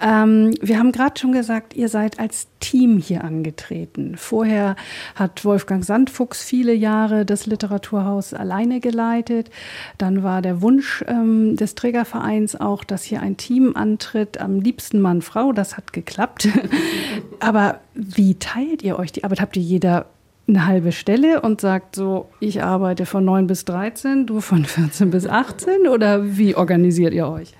Ähm, 0.00 0.54
wir 0.62 0.78
haben 0.78 0.92
gerade 0.92 1.20
schon 1.20 1.32
gesagt, 1.32 1.74
ihr 1.74 1.90
seid 1.90 2.18
als 2.18 2.48
Team 2.60 2.96
hier 2.98 3.22
angetreten. 3.22 4.16
Vorher 4.16 4.76
hat 5.14 5.44
Wolfgang 5.44 5.84
Sandfuchs 5.84 6.42
viele 6.42 6.72
Jahre 6.72 7.26
das 7.26 7.44
Literaturhaus 7.44 8.32
alleine 8.32 8.80
geleitet. 8.80 9.50
Dann 9.98 10.22
war 10.22 10.40
der 10.40 10.62
Wunsch 10.62 11.04
ähm, 11.06 11.54
des 11.56 11.74
Trägervereins 11.74 12.58
auch, 12.58 12.82
dass 12.82 13.02
hier 13.02 13.20
ein 13.20 13.36
Team 13.36 13.76
antritt, 13.76 14.40
am 14.40 14.60
liebsten 14.60 15.00
Mann-Frau. 15.00 15.52
Das 15.52 15.76
hat 15.76 15.92
geklappt. 15.92 16.48
Aber 17.40 17.80
wie 17.94 18.36
teilt 18.36 18.82
ihr 18.82 18.98
euch 18.98 19.12
die 19.12 19.24
Arbeit? 19.24 19.42
Habt 19.42 19.56
ihr 19.56 19.62
jeder 19.62 20.06
eine 20.48 20.66
halbe 20.66 20.92
Stelle 20.92 21.42
und 21.42 21.60
sagt 21.60 21.94
so, 21.94 22.30
ich 22.40 22.62
arbeite 22.62 23.06
von 23.06 23.24
9 23.24 23.46
bis 23.46 23.64
13, 23.64 24.26
du 24.26 24.40
von 24.40 24.64
14 24.64 25.10
bis 25.10 25.26
18 25.26 25.86
oder 25.88 26.36
wie 26.36 26.54
organisiert 26.54 27.12
ihr 27.12 27.28
euch? 27.28 27.52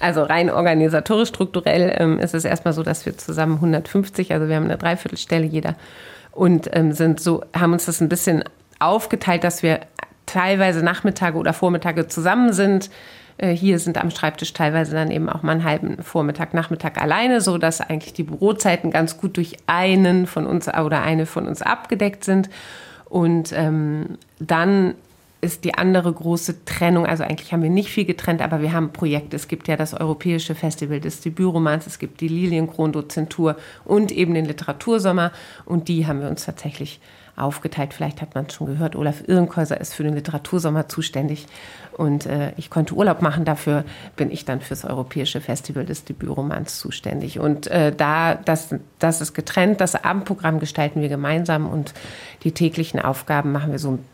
Also 0.00 0.22
rein 0.22 0.50
organisatorisch, 0.50 1.28
strukturell 1.28 1.94
ähm, 1.98 2.18
ist 2.18 2.34
es 2.34 2.44
erstmal 2.44 2.74
so, 2.74 2.82
dass 2.82 3.06
wir 3.06 3.16
zusammen 3.16 3.54
150, 3.54 4.32
also 4.32 4.48
wir 4.48 4.56
haben 4.56 4.64
eine 4.64 4.76
Dreiviertelstelle 4.76 5.46
jeder 5.46 5.76
und 6.32 6.68
ähm, 6.72 6.92
sind 6.92 7.20
so, 7.20 7.42
haben 7.56 7.72
uns 7.72 7.86
das 7.86 8.00
ein 8.00 8.08
bisschen 8.08 8.42
aufgeteilt, 8.80 9.44
dass 9.44 9.62
wir 9.62 9.80
teilweise 10.26 10.82
Nachmittage 10.82 11.38
oder 11.38 11.52
Vormittage 11.52 12.08
zusammen 12.08 12.52
sind 12.52 12.90
hier 13.40 13.78
sind 13.78 13.98
am 13.98 14.10
Schreibtisch 14.10 14.52
teilweise 14.52 14.92
dann 14.92 15.10
eben 15.10 15.28
auch 15.28 15.42
mal 15.42 15.52
einen 15.52 15.64
halben 15.64 16.02
Vormittag, 16.02 16.54
Nachmittag 16.54 17.00
alleine, 17.00 17.40
so 17.40 17.58
dass 17.58 17.80
eigentlich 17.80 18.12
die 18.12 18.22
Bürozeiten 18.22 18.90
ganz 18.90 19.18
gut 19.18 19.36
durch 19.36 19.56
einen 19.66 20.26
von 20.26 20.46
uns 20.46 20.68
oder 20.68 21.02
eine 21.02 21.26
von 21.26 21.48
uns 21.48 21.60
abgedeckt 21.60 22.24
sind. 22.24 22.48
Und 23.08 23.52
ähm, 23.52 24.18
dann 24.38 24.94
ist 25.40 25.64
die 25.64 25.74
andere 25.74 26.12
große 26.12 26.64
Trennung, 26.64 27.06
also 27.06 27.22
eigentlich 27.22 27.52
haben 27.52 27.62
wir 27.62 27.70
nicht 27.70 27.90
viel 27.90 28.06
getrennt, 28.06 28.40
aber 28.40 28.62
wir 28.62 28.72
haben 28.72 28.92
Projekte. 28.92 29.36
Es 29.36 29.46
gibt 29.46 29.68
ja 29.68 29.76
das 29.76 29.92
Europäische 29.92 30.54
Festival 30.54 31.00
des 31.00 31.20
Debütromans, 31.20 31.86
es 31.86 31.98
gibt 31.98 32.20
die 32.22 32.28
Lilienkron-Dozentur 32.28 33.56
und 33.84 34.10
eben 34.10 34.32
den 34.32 34.46
Literatursommer 34.46 35.32
und 35.66 35.88
die 35.88 36.06
haben 36.06 36.22
wir 36.22 36.28
uns 36.28 36.46
tatsächlich 36.46 36.98
aufgeteilt. 37.36 37.94
Vielleicht 37.94 38.22
hat 38.22 38.34
man 38.34 38.46
es 38.46 38.54
schon 38.54 38.66
gehört, 38.66 38.96
Olaf 38.96 39.22
Irrenkäuser 39.26 39.80
ist 39.80 39.94
für 39.94 40.02
den 40.02 40.14
Literatursommer 40.14 40.88
zuständig 40.88 41.46
und 41.96 42.26
äh, 42.26 42.52
ich 42.56 42.70
konnte 42.70 42.94
Urlaub 42.94 43.22
machen. 43.22 43.44
Dafür 43.44 43.84
bin 44.16 44.30
ich 44.30 44.44
dann 44.44 44.60
fürs 44.60 44.84
Europäische 44.84 45.40
Festival 45.40 45.84
des 45.84 46.04
Debütromans 46.04 46.78
zuständig. 46.78 47.38
Und 47.38 47.66
äh, 47.68 47.94
da, 47.94 48.34
das, 48.34 48.74
das 48.98 49.20
ist 49.20 49.34
getrennt. 49.34 49.80
Das 49.80 49.94
Abendprogramm 49.94 50.60
gestalten 50.60 51.00
wir 51.00 51.08
gemeinsam 51.08 51.68
und 51.68 51.94
die 52.42 52.52
täglichen 52.52 53.00
Aufgaben 53.00 53.52
machen 53.52 53.72
wir 53.72 53.78
so 53.78 53.92
ein 53.92 54.04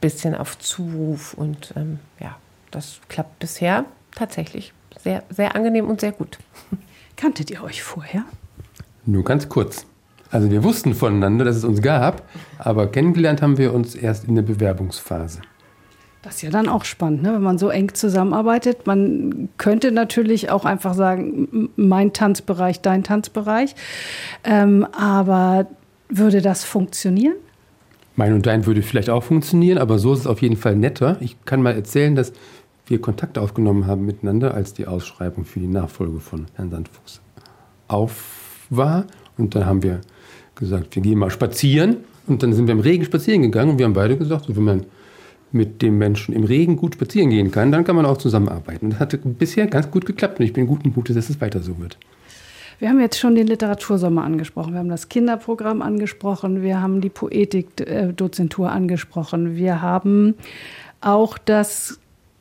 bisschen 0.00 0.34
auf 0.34 0.58
Zuruf 0.58 1.34
und 1.34 1.74
ähm, 1.76 1.98
ja, 2.20 2.36
das 2.70 3.00
klappt 3.08 3.38
bisher 3.38 3.84
tatsächlich 4.14 4.72
sehr, 5.02 5.22
sehr 5.30 5.54
angenehm 5.54 5.88
und 5.88 6.00
sehr 6.00 6.12
gut. 6.12 6.38
Kanntet 7.16 7.50
ihr 7.50 7.62
euch 7.62 7.82
vorher? 7.82 8.24
Nur 9.04 9.24
ganz 9.24 9.48
kurz. 9.48 9.86
Also 10.30 10.50
wir 10.50 10.62
wussten 10.62 10.94
voneinander, 10.94 11.44
dass 11.44 11.56
es 11.56 11.64
uns 11.64 11.82
gab, 11.82 12.28
aber 12.58 12.86
kennengelernt 12.86 13.42
haben 13.42 13.58
wir 13.58 13.74
uns 13.74 13.94
erst 13.94 14.24
in 14.24 14.36
der 14.36 14.42
Bewerbungsphase. 14.42 15.40
Das 16.22 16.36
ist 16.36 16.42
ja 16.42 16.50
dann 16.50 16.68
auch 16.68 16.84
spannend, 16.84 17.22
ne? 17.22 17.32
wenn 17.32 17.42
man 17.42 17.56
so 17.56 17.70
eng 17.70 17.94
zusammenarbeitet. 17.94 18.86
Man 18.86 19.48
könnte 19.56 19.90
natürlich 19.90 20.50
auch 20.50 20.66
einfach 20.66 20.92
sagen, 20.92 21.70
mein 21.76 22.12
Tanzbereich, 22.12 22.82
dein 22.82 23.02
Tanzbereich. 23.02 23.74
Ähm, 24.44 24.86
aber 24.92 25.66
würde 26.10 26.42
das 26.42 26.62
funktionieren? 26.64 27.36
Mein 28.16 28.34
und 28.34 28.44
dein 28.44 28.66
würde 28.66 28.82
vielleicht 28.82 29.08
auch 29.08 29.22
funktionieren, 29.22 29.78
aber 29.78 29.98
so 29.98 30.12
ist 30.12 30.20
es 30.20 30.26
auf 30.26 30.42
jeden 30.42 30.56
Fall 30.56 30.76
netter. 30.76 31.16
Ich 31.20 31.42
kann 31.46 31.62
mal 31.62 31.74
erzählen, 31.74 32.14
dass 32.14 32.34
wir 32.86 33.00
Kontakt 33.00 33.38
aufgenommen 33.38 33.86
haben 33.86 34.04
miteinander, 34.04 34.52
als 34.52 34.74
die 34.74 34.86
Ausschreibung 34.86 35.46
für 35.46 35.60
die 35.60 35.68
Nachfolge 35.68 36.20
von 36.20 36.46
Herrn 36.54 36.70
Sandfuchs 36.70 37.22
auf 37.88 38.66
war. 38.68 39.06
Und 39.38 39.54
dann 39.54 39.64
haben 39.64 39.82
wir 39.82 40.00
gesagt, 40.60 40.94
wir 40.94 41.02
gehen 41.02 41.18
mal 41.18 41.30
spazieren. 41.30 41.96
Und 42.26 42.42
dann 42.44 42.52
sind 42.52 42.68
wir 42.68 42.72
im 42.72 42.80
Regen 42.80 43.04
spazieren 43.04 43.42
gegangen 43.42 43.70
und 43.70 43.78
wir 43.78 43.86
haben 43.86 43.94
beide 43.94 44.16
gesagt, 44.16 44.44
wenn 44.54 44.62
man 44.62 44.86
mit 45.52 45.82
dem 45.82 45.98
Menschen 45.98 46.32
im 46.32 46.44
Regen 46.44 46.76
gut 46.76 46.94
spazieren 46.94 47.30
gehen 47.30 47.50
kann, 47.50 47.72
dann 47.72 47.82
kann 47.82 47.96
man 47.96 48.06
auch 48.06 48.18
zusammenarbeiten. 48.18 48.86
Und 48.86 48.90
das 48.92 49.00
hat 49.00 49.18
bisher 49.38 49.66
ganz 49.66 49.90
gut 49.90 50.06
geklappt 50.06 50.38
und 50.38 50.46
ich 50.46 50.52
bin 50.52 50.66
guten 50.66 50.92
Mutes, 50.94 51.16
dass 51.16 51.28
es 51.28 51.40
weiter 51.40 51.60
so 51.60 51.78
wird. 51.80 51.98
Wir 52.78 52.88
haben 52.88 53.00
jetzt 53.00 53.18
schon 53.18 53.34
den 53.34 53.46
Literatursommer 53.46 54.24
angesprochen, 54.24 54.72
wir 54.72 54.78
haben 54.78 54.88
das 54.88 55.08
Kinderprogramm 55.08 55.82
angesprochen, 55.82 56.62
wir 56.62 56.80
haben 56.80 57.02
die 57.02 57.10
Poetikdozentur 57.10 58.70
angesprochen, 58.70 59.56
wir 59.56 59.82
haben 59.82 60.34
auch 61.02 61.36
das 61.36 61.98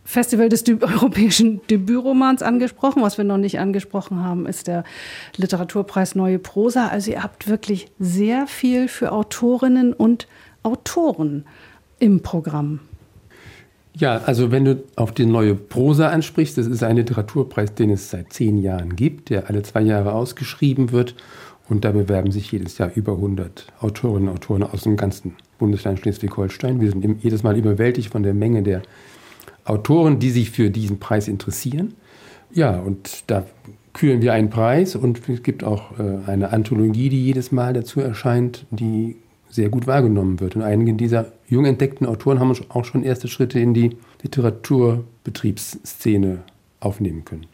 Festival 0.09 0.49
des 0.49 0.63
europäischen 0.81 1.61
Debütromans 1.67 2.41
angesprochen. 2.41 3.03
Was 3.03 3.19
wir 3.19 3.25
noch 3.25 3.37
nicht 3.37 3.59
angesprochen 3.59 4.23
haben, 4.23 4.47
ist 4.47 4.65
der 4.65 4.83
Literaturpreis 5.37 6.15
Neue 6.15 6.39
Prosa. 6.39 6.87
Also 6.87 7.11
ihr 7.11 7.21
habt 7.21 7.47
wirklich 7.47 7.91
sehr 7.99 8.47
viel 8.47 8.87
für 8.87 9.11
Autorinnen 9.11 9.93
und 9.93 10.27
Autoren 10.63 11.45
im 11.99 12.21
Programm. 12.23 12.79
Ja, 13.93 14.17
also 14.25 14.49
wenn 14.49 14.65
du 14.65 14.83
auf 14.95 15.11
die 15.11 15.27
neue 15.27 15.53
Prosa 15.53 16.09
ansprichst, 16.09 16.57
das 16.57 16.65
ist 16.65 16.81
ein 16.81 16.95
Literaturpreis, 16.95 17.75
den 17.75 17.91
es 17.91 18.09
seit 18.09 18.33
zehn 18.33 18.57
Jahren 18.57 18.95
gibt, 18.95 19.29
der 19.29 19.47
alle 19.47 19.61
zwei 19.61 19.81
Jahre 19.81 20.13
ausgeschrieben 20.13 20.91
wird. 20.91 21.13
Und 21.69 21.85
da 21.85 21.91
bewerben 21.91 22.31
sich 22.31 22.51
jedes 22.51 22.79
Jahr 22.79 22.89
über 22.95 23.11
100 23.11 23.67
Autorinnen 23.79 24.29
und 24.29 24.35
Autoren 24.37 24.63
aus 24.63 24.81
dem 24.81 24.97
ganzen 24.97 25.35
Bundesland 25.59 25.99
Schleswig-Holstein. 25.99 26.81
Wir 26.81 26.89
sind 26.89 27.23
jedes 27.23 27.43
Mal 27.43 27.55
überwältigt 27.55 28.11
von 28.11 28.23
der 28.23 28.33
Menge 28.33 28.63
der 28.63 28.81
Autoren, 29.69 30.19
die 30.19 30.31
sich 30.31 30.51
für 30.51 30.69
diesen 30.69 30.99
Preis 30.99 31.27
interessieren. 31.27 31.93
Ja, 32.51 32.79
und 32.79 33.23
da 33.27 33.45
küren 33.93 34.21
wir 34.21 34.33
einen 34.33 34.49
Preis 34.49 34.95
und 34.95 35.29
es 35.29 35.43
gibt 35.43 35.63
auch 35.63 35.97
äh, 35.99 36.17
eine 36.25 36.51
Anthologie, 36.51 37.09
die 37.09 37.23
jedes 37.25 37.51
Mal 37.51 37.73
dazu 37.73 37.99
erscheint, 37.99 38.65
die 38.71 39.17
sehr 39.49 39.69
gut 39.69 39.85
wahrgenommen 39.87 40.39
wird. 40.39 40.55
Und 40.55 40.61
einige 40.61 40.93
dieser 40.93 41.33
jung 41.47 41.65
entdeckten 41.65 42.07
Autoren 42.07 42.39
haben 42.39 42.53
auch 42.69 42.85
schon 42.85 43.03
erste 43.03 43.27
Schritte 43.27 43.59
in 43.59 43.73
die 43.73 43.97
Literaturbetriebsszene 44.21 46.43
aufnehmen 46.79 47.25
können. 47.25 47.47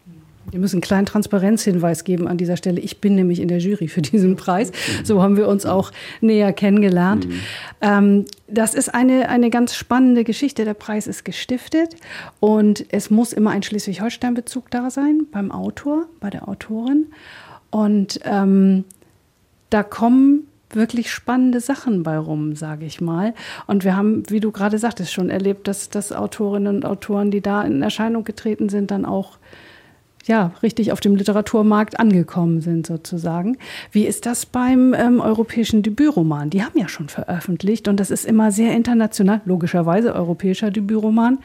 Wir 0.51 0.59
müssen 0.59 0.77
einen 0.77 0.81
kleinen 0.81 1.05
Transparenzhinweis 1.05 2.03
geben 2.03 2.27
an 2.27 2.37
dieser 2.37 2.57
Stelle. 2.57 2.79
Ich 2.79 3.01
bin 3.01 3.15
nämlich 3.15 3.39
in 3.39 3.47
der 3.47 3.59
Jury 3.59 3.87
für 3.87 4.01
diesen 4.01 4.35
Preis. 4.35 4.71
So 5.03 5.21
haben 5.21 5.37
wir 5.37 5.47
uns 5.47 5.65
auch 5.65 5.91
näher 6.21 6.53
kennengelernt. 6.53 7.27
Mhm. 7.27 7.39
Ähm, 7.81 8.25
das 8.47 8.73
ist 8.73 8.93
eine, 8.93 9.29
eine 9.29 9.49
ganz 9.49 9.75
spannende 9.75 10.23
Geschichte. 10.23 10.65
Der 10.65 10.73
Preis 10.73 11.07
ist 11.07 11.25
gestiftet 11.25 11.95
und 12.39 12.85
es 12.89 13.09
muss 13.09 13.33
immer 13.33 13.51
ein 13.51 13.63
Schleswig-Holstein-Bezug 13.63 14.69
da 14.69 14.89
sein 14.89 15.27
beim 15.31 15.51
Autor, 15.51 16.05
bei 16.19 16.29
der 16.29 16.47
Autorin. 16.47 17.07
Und 17.71 18.19
ähm, 18.23 18.85
da 19.69 19.83
kommen 19.83 20.47
wirklich 20.69 21.11
spannende 21.11 21.59
Sachen 21.59 22.03
bei 22.03 22.17
rum, 22.17 22.55
sage 22.55 22.85
ich 22.85 23.01
mal. 23.01 23.33
Und 23.67 23.83
wir 23.83 23.95
haben, 23.95 24.23
wie 24.29 24.39
du 24.39 24.51
gerade 24.51 24.77
sagtest, 24.77 25.11
schon 25.13 25.29
erlebt, 25.29 25.67
dass, 25.67 25.89
dass 25.89 26.11
Autorinnen 26.11 26.77
und 26.77 26.85
Autoren, 26.85 27.31
die 27.31 27.41
da 27.41 27.63
in 27.63 27.81
Erscheinung 27.81 28.23
getreten 28.23 28.69
sind, 28.69 28.91
dann 28.91 29.05
auch 29.05 29.37
ja, 30.27 30.51
richtig 30.63 30.91
auf 30.91 30.99
dem 30.99 31.15
Literaturmarkt 31.15 31.99
angekommen 31.99 32.61
sind, 32.61 32.87
sozusagen. 32.87 33.57
Wie 33.91 34.05
ist 34.05 34.25
das 34.25 34.45
beim 34.45 34.93
ähm, 34.93 35.19
europäischen 35.19 35.83
Debütroman? 35.83 36.49
Die 36.49 36.63
haben 36.63 36.77
ja 36.79 36.87
schon 36.87 37.09
veröffentlicht 37.09 37.87
und 37.87 37.99
das 37.99 38.11
ist 38.11 38.25
immer 38.25 38.51
sehr 38.51 38.73
international, 38.73 39.41
logischerweise 39.45 40.15
europäischer 40.15 40.71
Debütroman. 40.71 41.39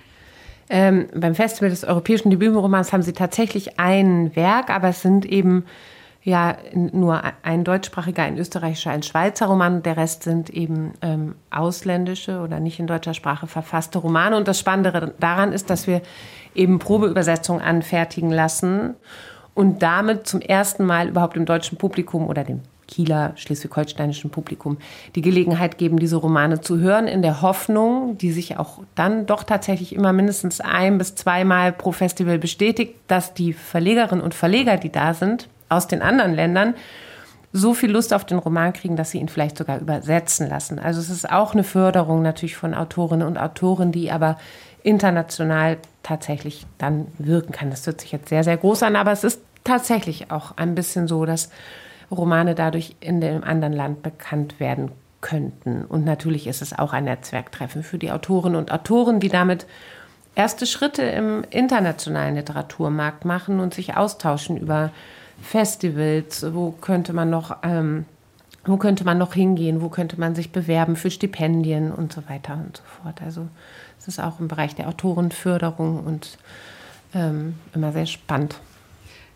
Ähm, 0.70 1.06
beim 1.14 1.34
Festival 1.34 1.68
des 1.70 1.84
europäischen 1.84 2.30
Debütromans 2.30 2.92
haben 2.92 3.02
sie 3.02 3.12
tatsächlich 3.12 3.78
ein 3.78 4.34
Werk, 4.36 4.70
aber 4.70 4.88
es 4.90 5.02
sind 5.02 5.26
eben 5.26 5.64
ja 6.22 6.56
nur 6.74 7.22
ein 7.42 7.64
deutschsprachiger, 7.64 8.22
ein 8.22 8.38
österreichischer, 8.38 8.90
ein 8.90 9.02
Schweizer 9.02 9.46
Roman. 9.46 9.82
Der 9.82 9.96
Rest 9.96 10.22
sind 10.24 10.50
eben 10.50 10.92
ähm, 11.00 11.34
ausländische 11.50 12.40
oder 12.40 12.60
nicht 12.60 12.78
in 12.78 12.86
deutscher 12.86 13.14
Sprache 13.14 13.46
verfasste 13.46 13.98
Romane. 13.98 14.36
Und 14.36 14.46
das 14.46 14.58
Spannende 14.58 15.14
daran 15.18 15.52
ist, 15.52 15.70
dass 15.70 15.86
wir 15.86 16.02
eben 16.54 16.78
Probeübersetzungen 16.78 17.62
anfertigen 17.62 18.30
lassen 18.30 18.94
und 19.54 19.82
damit 19.82 20.26
zum 20.26 20.40
ersten 20.40 20.84
Mal 20.84 21.08
überhaupt 21.08 21.36
dem 21.36 21.46
deutschen 21.46 21.78
Publikum 21.78 22.26
oder 22.26 22.44
dem 22.44 22.60
Kieler 22.86 23.32
schleswig-holsteinischen 23.36 24.30
Publikum 24.30 24.78
die 25.14 25.22
Gelegenheit 25.22 25.78
geben, 25.78 25.98
diese 25.98 26.16
Romane 26.16 26.60
zu 26.60 26.78
hören, 26.78 27.06
in 27.06 27.22
der 27.22 27.40
Hoffnung, 27.40 28.18
die 28.18 28.32
sich 28.32 28.58
auch 28.58 28.80
dann 28.96 29.26
doch 29.26 29.44
tatsächlich 29.44 29.94
immer 29.94 30.12
mindestens 30.12 30.60
ein 30.60 30.98
bis 30.98 31.14
zweimal 31.14 31.72
pro 31.72 31.92
Festival 31.92 32.38
bestätigt, 32.38 32.96
dass 33.06 33.32
die 33.32 33.52
Verlegerinnen 33.52 34.24
und 34.24 34.34
Verleger, 34.34 34.76
die 34.76 34.90
da 34.90 35.14
sind, 35.14 35.48
aus 35.70 35.86
den 35.86 36.02
anderen 36.02 36.34
Ländern 36.34 36.74
so 37.52 37.74
viel 37.74 37.90
Lust 37.90 38.12
auf 38.12 38.24
den 38.24 38.38
Roman 38.38 38.72
kriegen, 38.72 38.96
dass 38.96 39.10
sie 39.10 39.18
ihn 39.18 39.28
vielleicht 39.28 39.58
sogar 39.58 39.80
übersetzen 39.80 40.48
lassen. 40.48 40.78
Also 40.78 41.00
es 41.00 41.10
ist 41.10 41.30
auch 41.30 41.52
eine 41.52 41.64
Förderung 41.64 42.22
natürlich 42.22 42.56
von 42.56 42.74
Autorinnen 42.74 43.26
und 43.26 43.38
Autoren, 43.38 43.90
die 43.90 44.12
aber 44.12 44.38
international 44.82 45.78
tatsächlich 46.02 46.66
dann 46.78 47.08
wirken 47.18 47.52
kann. 47.52 47.70
Das 47.70 47.86
hört 47.86 48.00
sich 48.00 48.12
jetzt 48.12 48.28
sehr, 48.28 48.44
sehr 48.44 48.56
groß 48.56 48.84
an, 48.84 48.96
aber 48.96 49.10
es 49.12 49.24
ist 49.24 49.40
tatsächlich 49.64 50.30
auch 50.30 50.56
ein 50.56 50.74
bisschen 50.74 51.08
so, 51.08 51.24
dass 51.24 51.50
Romane 52.10 52.54
dadurch 52.54 52.96
in 53.00 53.20
dem 53.20 53.42
anderen 53.44 53.72
Land 53.72 54.02
bekannt 54.02 54.60
werden 54.60 54.92
könnten. 55.20 55.84
Und 55.84 56.04
natürlich 56.04 56.46
ist 56.46 56.62
es 56.62 56.76
auch 56.78 56.92
ein 56.92 57.04
Netzwerktreffen 57.04 57.82
für 57.82 57.98
die 57.98 58.10
Autorinnen 58.10 58.58
und 58.58 58.72
Autoren, 58.72 59.20
die 59.20 59.28
damit 59.28 59.66
erste 60.34 60.66
Schritte 60.66 61.02
im 61.02 61.44
internationalen 61.50 62.36
Literaturmarkt 62.36 63.24
machen 63.24 63.60
und 63.60 63.74
sich 63.74 63.96
austauschen 63.96 64.56
über 64.56 64.90
Festivals, 65.42 66.46
wo 66.52 66.72
könnte 66.72 67.12
man 67.12 67.30
noch, 67.30 67.56
ähm, 67.62 68.04
wo 68.64 68.76
könnte 68.76 69.04
man 69.04 69.18
noch 69.18 69.34
hingehen, 69.34 69.80
wo 69.80 69.88
könnte 69.88 70.18
man 70.20 70.34
sich 70.34 70.52
bewerben 70.52 70.96
für 70.96 71.10
Stipendien 71.10 71.92
und 71.92 72.12
so 72.12 72.22
weiter 72.28 72.54
und 72.54 72.76
so 72.76 72.82
fort. 73.02 73.22
Also 73.22 73.48
es 73.98 74.08
ist 74.08 74.20
auch 74.20 74.40
im 74.40 74.48
Bereich 74.48 74.74
der 74.74 74.88
Autorenförderung 74.88 76.04
und 76.04 76.38
ähm, 77.14 77.54
immer 77.74 77.92
sehr 77.92 78.06
spannend. 78.06 78.60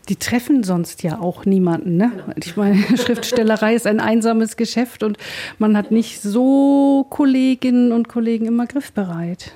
Die 0.07 0.17
treffen 0.17 0.63
sonst 0.63 1.01
ja 1.01 1.19
auch 1.19 1.45
niemanden. 1.45 1.97
Ne? 1.97 2.11
Genau. 2.11 2.37
Ich 2.37 2.55
meine, 2.55 2.77
Schriftstellerei 2.97 3.73
ist 3.73 3.87
ein 3.87 3.99
einsames 3.99 4.55
Geschäft 4.55 5.01
und 5.01 5.17
man 5.57 5.75
hat 5.75 5.91
nicht 5.91 6.21
so 6.21 7.07
Kolleginnen 7.09 7.91
und 7.91 8.07
Kollegen 8.07 8.45
immer 8.45 8.67
griffbereit. 8.67 9.51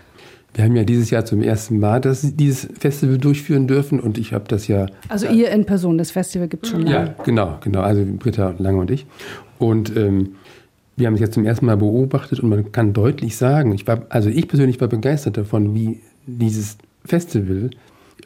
Wir 0.54 0.64
haben 0.64 0.76
ja 0.76 0.84
dieses 0.84 1.10
Jahr 1.12 1.26
zum 1.26 1.42
ersten 1.42 1.80
Mal 1.80 2.02
das, 2.02 2.36
dieses 2.36 2.68
Festival 2.80 3.18
durchführen 3.18 3.68
dürfen 3.68 4.00
und 4.00 4.18
ich 4.18 4.34
habe 4.34 4.46
das 4.48 4.68
ja. 4.68 4.88
Also 5.08 5.28
ihr 5.28 5.52
in 5.52 5.66
Person, 5.66 5.98
das 5.98 6.12
Festival 6.12 6.48
gibt 6.48 6.66
es 6.66 6.72
schon 6.72 6.82
lange. 6.82 7.08
Ja, 7.08 7.16
genau, 7.24 7.58
genau. 7.62 7.82
Also 7.82 8.04
Britta 8.18 8.56
Lange 8.58 8.80
und 8.80 8.92
ich. 8.92 9.06
Und 9.60 9.96
ähm, 9.96 10.36
wir 10.96 11.08
haben 11.08 11.14
es 11.14 11.20
jetzt 11.20 11.36
zum 11.36 11.46
ersten 11.46 11.66
Mal 11.66 11.78
beobachtet 11.78 12.40
und 12.40 12.50
man 12.50 12.72
kann 12.72 12.94
deutlich 12.94 13.38
sagen, 13.38 13.74
ich 13.74 13.88
war, 13.88 14.06
also 14.10 14.30
ich 14.30 14.48
persönlich 14.48 14.82
war 14.82 14.88
begeistert 14.88 15.38
davon, 15.38 15.74
wie 15.76 16.02
dieses 16.26 16.78
Festival 17.06 17.70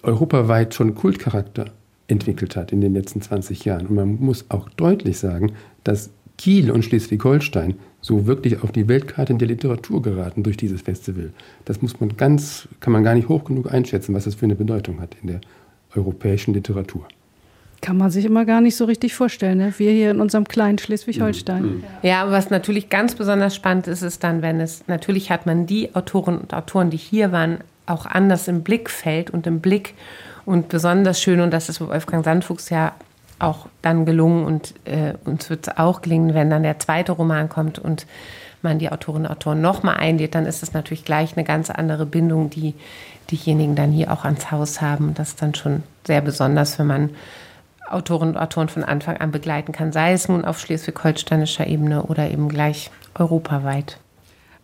europaweit 0.02 0.74
schon 0.74 0.96
Kultcharakter 0.96 1.66
entwickelt 2.08 2.56
hat 2.56 2.72
in 2.72 2.82
den 2.82 2.94
letzten 2.94 3.22
20 3.22 3.66
Jahren. 3.66 3.88
Und 3.88 3.96
man 3.96 4.16
muss 4.20 4.46
auch 4.50 4.70
deutlich 4.70 5.18
sagen, 5.18 5.54
dass 5.84 6.10
Kiel 6.38 6.72
und 6.72 6.84
Schleswig-Holstein 6.84 7.76
so 8.02 8.28
wirklich 8.28 8.62
auf 8.62 8.72
die 8.72 8.88
Weltkarte 8.88 9.34
der 9.36 9.48
Literatur 9.48 10.02
geraten 10.02 10.44
durch 10.44 10.58
dieses 10.58 10.82
Festival. 10.82 11.32
Das 11.66 11.82
muss 11.82 12.00
man 12.00 12.18
ganz, 12.18 12.68
kann 12.82 12.92
man 12.92 13.04
gar 13.04 13.16
nicht 13.16 13.30
hoch 13.30 13.46
genug 13.46 13.72
einschätzen, 13.72 14.14
was 14.14 14.26
das 14.26 14.36
für 14.36 14.46
eine 14.46 14.56
Bedeutung 14.56 15.00
hat 15.00 15.16
in 15.22 15.30
der 15.30 15.42
europäischen 15.96 16.54
Literatur. 16.54 17.08
Kann 17.82 17.98
man 17.98 18.12
sich 18.12 18.26
immer 18.26 18.46
gar 18.46 18.62
nicht 18.62 18.76
so 18.76 18.86
richtig 18.86 19.14
vorstellen, 19.14 19.58
ne? 19.58 19.74
wir 19.78 19.92
hier 19.92 20.12
in 20.12 20.22
unserem 20.22 20.46
kleinen 20.46 20.78
Schleswig-Holstein. 20.78 21.64
Mhm. 21.64 21.84
Ja, 22.02 22.30
was 22.30 22.50
natürlich 22.50 22.90
ganz 22.90 23.16
besonders 23.16 23.56
spannend 23.56 23.88
ist, 23.88 24.02
ist 24.02 24.24
dann, 24.24 24.42
wenn 24.42 24.60
es, 24.60 24.88
natürlich 24.88 25.32
hat 25.32 25.46
man 25.46 25.66
die 25.66 25.94
Autorinnen 25.96 26.42
und 26.42 26.54
Autoren, 26.54 26.90
die 26.90 26.98
hier 26.98 27.32
waren, 27.32 27.60
auch 27.86 28.06
anders 28.06 28.48
im 28.48 28.64
Blickfeld 28.64 29.30
und 29.30 29.48
im 29.48 29.60
Blick 29.60 29.94
und 30.46 30.70
besonders 30.70 31.22
schön, 31.22 31.42
und 31.42 31.52
das 31.52 31.70
ist 31.70 31.82
Wolfgang 31.82 32.24
Sandfuchs 32.24 32.70
ja 32.70 32.94
auch 33.40 33.68
dann 33.82 34.06
gelungen 34.06 34.46
und 34.46 34.74
äh, 34.86 35.14
uns 35.26 35.50
wird 35.50 35.68
es 35.68 35.78
auch 35.78 36.02
gelingen, 36.02 36.34
wenn 36.34 36.50
dann 36.50 36.64
der 36.64 36.80
zweite 36.80 37.12
Roman 37.12 37.50
kommt 37.50 37.80
und 37.80 38.06
man 38.62 38.80
die 38.80 38.92
Autorinnen 38.92 39.28
und 39.28 39.32
Autoren 39.32 39.62
nochmal 39.62 39.98
einlädt, 39.98 40.36
dann 40.36 40.46
ist 40.46 40.64
es 40.64 40.74
natürlich 40.74 41.06
gleich 41.06 41.36
eine 41.36 41.44
ganz 41.44 41.70
andere 41.70 42.06
Bindung, 42.06 42.50
die 42.50 42.74
diejenigen 43.30 43.76
dann 43.76 43.92
hier 43.92 44.12
auch 44.12 44.24
ans 44.26 44.52
Haus 44.52 44.82
haben. 44.82 45.14
Das 45.14 45.30
ist 45.30 45.42
dann 45.42 45.54
schon 45.54 45.84
sehr 46.06 46.22
besonders, 46.22 46.80
wenn 46.80 46.88
man 46.88 47.10
Autorinnen 47.90 48.36
und 48.36 48.42
Autoren 48.42 48.70
von 48.70 48.84
Anfang 48.84 49.18
an 49.18 49.32
begleiten 49.32 49.72
kann, 49.72 49.92
sei 49.92 50.14
es 50.14 50.30
nun 50.30 50.46
auf 50.46 50.60
schleswig-holsteinischer 50.60 51.68
Ebene 51.68 52.04
oder 52.04 52.30
eben 52.32 52.50
gleich 52.50 52.90
europaweit. 53.16 54.00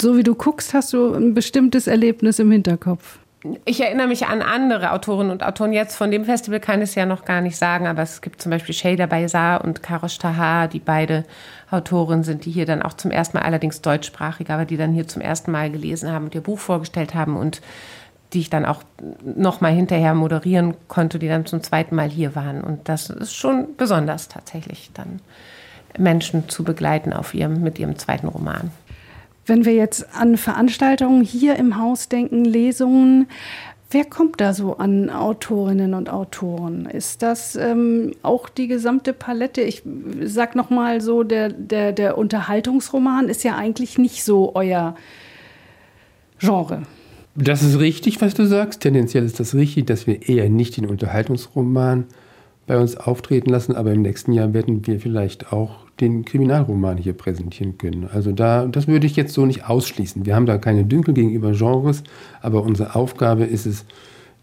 So 0.02 0.16
wie 0.16 0.24
du 0.24 0.34
guckst, 0.34 0.74
hast 0.74 0.94
du 0.94 1.14
ein 1.14 1.34
bestimmtes 1.34 1.88
Erlebnis 1.88 2.40
im 2.40 2.52
Hinterkopf 2.52 3.20
ich 3.63 3.79
erinnere 3.81 4.08
mich 4.08 4.27
an 4.27 4.41
andere 4.41 4.91
Autorinnen 4.91 5.31
und 5.31 5.43
Autoren. 5.43 5.72
Jetzt 5.72 5.96
von 5.96 6.12
dem 6.12 6.25
Festival 6.25 6.60
kann 6.60 6.81
ich 6.81 6.89
es 6.89 6.96
ja 6.96 7.05
noch 7.05 7.24
gar 7.24 7.39
nicht 7.39 7.55
sagen, 7.55 7.88
aber 7.88 8.01
es 8.01 8.22
gibt 8.22 8.41
zum 8.41 8.50
Beispiel 8.50 8.75
Shader 8.75 9.08
Baysar 9.08 9.63
und 9.63 9.81
Karosh 9.81 10.17
Tahar, 10.17 10.67
die 10.67 10.79
beide 10.79 11.24
Autorinnen 11.72 12.24
sind, 12.24 12.46
die 12.46 12.51
hier 12.51 12.65
dann 12.65 12.81
auch 12.81 12.93
zum 12.93 13.12
ersten 13.12 13.38
Mal, 13.38 13.43
allerdings 13.43 13.81
deutschsprachig, 13.81 14.50
aber 14.50 14.65
die 14.65 14.75
dann 14.75 14.93
hier 14.93 15.08
zum 15.08 15.22
ersten 15.22 15.51
Mal 15.51 15.72
gelesen 15.72 16.12
haben 16.12 16.25
und 16.25 16.36
ihr 16.36 16.41
Buch 16.41 16.60
vorgestellt 16.60 17.15
haben 17.15 17.38
und 17.38 17.62
die 18.34 18.41
ich 18.41 18.50
dann 18.50 18.65
auch 18.65 18.84
noch 19.23 19.62
mal 19.62 19.71
hinterher 19.71 20.13
moderieren 20.13 20.75
konnte, 20.88 21.17
die 21.17 21.30
dann 21.30 21.45
zum 21.45 21.63
zweiten 21.63 21.95
Mal 21.95 22.10
hier 22.10 22.36
waren. 22.36 22.62
Und 22.62 22.89
das 22.89 23.10
ist 23.10 23.34
schon 23.34 23.75
besonders 23.78 24.28
tatsächlich, 24.28 24.91
dann 24.93 25.21
Menschen 25.97 26.49
zu 26.49 26.63
begleiten 26.63 27.13
auf 27.13 27.34
ihrem, 27.34 27.62
mit 27.62 27.80
ihrem 27.80 27.97
zweiten 27.97 28.28
Roman. 28.28 28.71
Wenn 29.50 29.66
wir 29.66 29.74
jetzt 29.74 30.16
an 30.16 30.38
Veranstaltungen 30.38 31.24
hier 31.24 31.56
im 31.56 31.78
Haus 31.78 32.08
denken, 32.08 32.46
Lesungen, 32.46 33.28
Wer 33.92 34.06
kommt 34.06 34.40
da 34.40 34.54
so 34.54 34.78
an 34.78 35.10
Autorinnen 35.10 35.96
und 35.96 36.12
Autoren? 36.12 36.86
Ist 36.86 37.24
das 37.24 37.56
ähm, 37.56 38.12
auch 38.22 38.48
die 38.48 38.68
gesamte 38.68 39.14
Palette? 39.14 39.62
Ich 39.62 39.82
sag 40.24 40.56
noch 40.56 40.70
mal 40.70 41.02
so, 41.02 41.24
der, 41.24 41.50
der, 41.50 41.92
der 41.92 42.16
Unterhaltungsroman 42.16 43.30
ist 43.30 43.44
ja 43.44 43.56
eigentlich 43.56 43.98
nicht 43.98 44.24
so 44.24 44.52
euer 44.54 44.96
Genre. 46.38 46.84
Das 47.34 47.64
ist 47.64 47.80
richtig, 47.80 48.22
was 48.22 48.36
du 48.36 48.46
sagst. 48.46 48.82
Tendenziell 48.82 49.26
ist 49.26 49.40
das 49.40 49.56
richtig, 49.56 49.88
dass 49.88 50.06
wir 50.06 50.30
eher 50.30 50.52
nicht 50.52 50.78
den 50.78 50.86
Unterhaltungsroman 50.86 52.06
bei 52.68 52.78
uns 52.78 52.96
auftreten 52.96 53.50
lassen, 53.50 53.76
aber 53.76 53.92
im 53.92 54.04
nächsten 54.04 54.34
Jahr 54.34 54.54
werden 54.54 54.86
wir 54.86 55.00
vielleicht 55.00 55.52
auch 55.52 55.88
den 56.02 56.26
Kriminalroman 56.26 56.98
hier 56.98 57.14
präsentieren 57.14 57.78
können. 57.78 58.10
Also 58.12 58.32
da, 58.32 58.66
das 58.66 58.88
würde 58.88 59.06
ich 59.06 59.16
jetzt 59.16 59.34
so 59.34 59.46
nicht 59.46 59.66
ausschließen. 59.68 60.26
Wir 60.26 60.36
haben 60.36 60.46
da 60.46 60.58
keine 60.58 60.86
Dünkel 60.86 61.14
gegenüber 61.14 61.52
Genres, 61.52 62.04
aber 62.42 62.64
unsere 62.64 62.96
Aufgabe 62.96 63.44
ist 63.44 63.66
es, 63.66 63.86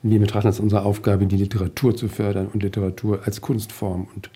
wir 0.03 0.21
betrachten 0.21 0.49
es 0.49 0.61
unsere 0.61 0.83
Aufgabe, 0.83 1.27
die 1.27 1.37
Literatur 1.37 1.97
zu 1.97 2.09
fördern 2.09 2.49
und 2.53 2.63
Literatur 2.63 3.21
als 3.25 3.41
Kunstform. 3.41 4.09
Und 4.15 4.31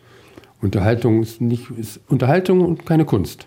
Unterhaltung 0.63 1.23
ist 1.23 1.41
nicht 1.41 1.71
ist 1.71 2.01
Unterhaltung 2.09 2.61
und 2.61 2.87
keine 2.87 3.05
Kunst. 3.05 3.45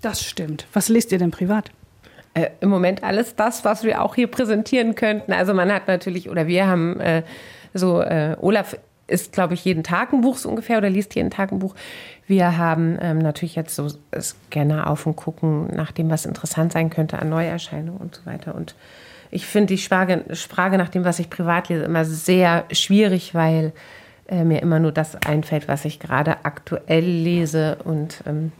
Das 0.00 0.22
stimmt. 0.22 0.66
Was 0.72 0.88
lest 0.88 1.12
ihr 1.12 1.18
denn 1.18 1.30
privat? 1.30 1.70
Äh, 2.34 2.50
Im 2.60 2.68
Moment 2.68 3.02
alles 3.02 3.34
das, 3.34 3.64
was 3.64 3.82
wir 3.82 4.02
auch 4.02 4.14
hier 4.14 4.26
präsentieren 4.26 4.94
könnten. 4.94 5.32
Also 5.32 5.54
man 5.54 5.72
hat 5.72 5.88
natürlich, 5.88 6.28
oder 6.28 6.46
wir 6.46 6.66
haben 6.66 7.00
äh, 7.00 7.22
so, 7.72 8.00
äh, 8.00 8.36
Olaf 8.40 8.76
ist, 9.06 9.32
glaube 9.32 9.54
ich, 9.54 9.64
jeden 9.64 9.84
Tag 9.84 10.12
ein 10.12 10.20
Buch 10.20 10.36
so 10.36 10.48
ungefähr 10.48 10.78
oder 10.78 10.90
liest 10.90 11.14
jeden 11.14 11.30
Tag 11.30 11.52
ein 11.52 11.60
Buch. 11.60 11.74
Wir 12.26 12.58
haben 12.58 12.98
ähm, 13.00 13.18
natürlich 13.18 13.54
jetzt 13.54 13.74
so 13.76 13.88
Scanner 14.18 14.90
auf 14.90 15.06
und 15.06 15.16
gucken 15.16 15.68
nach 15.74 15.92
dem, 15.92 16.10
was 16.10 16.26
interessant 16.26 16.72
sein 16.72 16.90
könnte 16.90 17.18
an 17.18 17.28
Neuerscheinungen 17.28 18.00
und 18.00 18.16
so 18.16 18.26
weiter. 18.26 18.54
Und 18.54 18.74
ich 19.30 19.46
finde 19.46 19.74
die 19.74 19.82
Frage, 19.82 20.24
Frage 20.34 20.78
nach 20.78 20.88
dem, 20.88 21.04
was 21.04 21.18
ich 21.18 21.30
privat 21.30 21.68
lese, 21.68 21.84
immer 21.84 22.04
sehr 22.04 22.64
schwierig, 22.72 23.34
weil 23.34 23.72
äh, 24.28 24.44
mir 24.44 24.60
immer 24.60 24.80
nur 24.80 24.92
das 24.92 25.14
einfällt, 25.14 25.68
was 25.68 25.84
ich 25.84 26.00
gerade 26.00 26.44
aktuell 26.44 27.04
lese. 27.04 27.78
Und 27.84 28.22
ähm, 28.26 28.50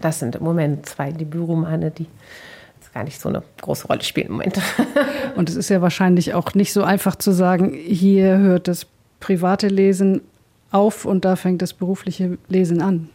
das 0.00 0.18
sind 0.18 0.36
im 0.36 0.44
Moment 0.44 0.86
zwei 0.86 1.12
Debütromane, 1.12 1.90
die 1.90 2.06
gar 2.94 3.04
nicht 3.04 3.20
so 3.20 3.28
eine 3.28 3.42
große 3.60 3.88
Rolle 3.88 4.02
spielen 4.02 4.28
im 4.28 4.32
Moment. 4.34 4.60
Und 5.36 5.50
es 5.50 5.56
ist 5.56 5.68
ja 5.68 5.82
wahrscheinlich 5.82 6.32
auch 6.32 6.54
nicht 6.54 6.72
so 6.72 6.84
einfach 6.84 7.16
zu 7.16 7.32
sagen, 7.32 7.74
hier 7.74 8.38
hört 8.38 8.68
das 8.68 8.86
private 9.24 9.68
Lesen 9.68 10.20
auf 10.70 11.06
und 11.06 11.24
da 11.24 11.34
fängt 11.36 11.62
das 11.62 11.72
berufliche 11.72 12.36
Lesen 12.48 12.82
an. 12.82 13.08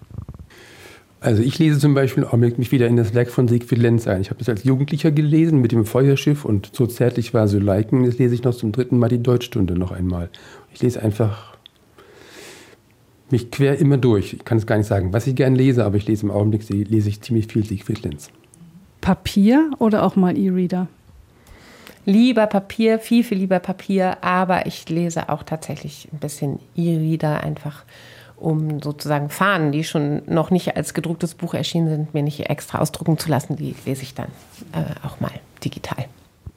Also 1.21 1.43
ich 1.43 1.59
lese 1.59 1.77
zum 1.77 1.93
Beispiel 1.93 2.23
auch 2.23 2.35
mich 2.35 2.71
wieder 2.71 2.87
in 2.87 2.95
das 2.95 3.13
Werk 3.13 3.29
von 3.29 3.47
Siegfried 3.47 3.77
Lenz 3.77 4.07
ein. 4.07 4.21
Ich 4.21 4.31
habe 4.31 4.39
das 4.39 4.49
als 4.49 4.63
Jugendlicher 4.63 5.11
gelesen 5.11 5.61
mit 5.61 5.71
dem 5.71 5.85
Feuerschiff 5.85 6.45
und 6.45 6.71
so 6.73 6.87
zärtlich 6.87 7.35
war 7.35 7.47
so 7.47 7.59
Leiken. 7.59 8.05
Jetzt 8.05 8.17
lese 8.17 8.33
ich 8.33 8.43
noch 8.43 8.55
zum 8.55 8.71
dritten 8.71 8.97
Mal 8.97 9.09
die 9.09 9.21
Deutschstunde 9.21 9.77
noch 9.77 9.91
einmal. 9.91 10.29
Ich 10.73 10.81
lese 10.81 10.99
einfach 10.99 11.55
mich 13.29 13.51
quer 13.51 13.77
immer 13.77 13.97
durch. 13.97 14.33
Ich 14.33 14.45
kann 14.45 14.57
es 14.57 14.65
gar 14.65 14.77
nicht 14.77 14.87
sagen, 14.87 15.13
was 15.13 15.27
ich 15.27 15.35
gern 15.35 15.53
lese, 15.53 15.85
aber 15.85 15.97
ich 15.97 16.07
lese 16.07 16.25
im 16.25 16.31
Augenblick 16.31 16.67
lese 16.69 17.09
ich 17.09 17.21
ziemlich 17.21 17.45
viel 17.45 17.63
Siegfried 17.63 18.01
Lenz. 18.01 18.31
Papier 19.01 19.69
oder 19.77 20.03
auch 20.03 20.15
mal 20.15 20.35
E-Reader? 20.35 20.87
Lieber 22.09 22.47
Papier, 22.47 22.97
viel, 22.97 23.23
viel 23.23 23.37
lieber 23.37 23.59
Papier, 23.59 24.17
aber 24.23 24.65
ich 24.65 24.89
lese 24.89 25.29
auch 25.29 25.43
tatsächlich 25.43 26.07
ein 26.11 26.17
bisschen 26.17 26.57
E-Reader 26.75 27.43
einfach 27.43 27.83
um 28.35 28.81
sozusagen 28.81 29.29
Fahnen, 29.29 29.71
die 29.71 29.83
schon 29.83 30.23
noch 30.25 30.49
nicht 30.49 30.75
als 30.75 30.95
gedrucktes 30.95 31.35
Buch 31.35 31.53
erschienen 31.53 31.87
sind, 31.87 32.15
mir 32.15 32.23
nicht 32.23 32.49
extra 32.49 32.79
ausdrucken 32.79 33.19
zu 33.19 33.29
lassen. 33.29 33.57
Die 33.57 33.75
lese 33.85 34.01
ich 34.01 34.15
dann 34.15 34.29
äh, 34.71 35.05
auch 35.05 35.19
mal 35.19 35.29
digital. 35.63 36.05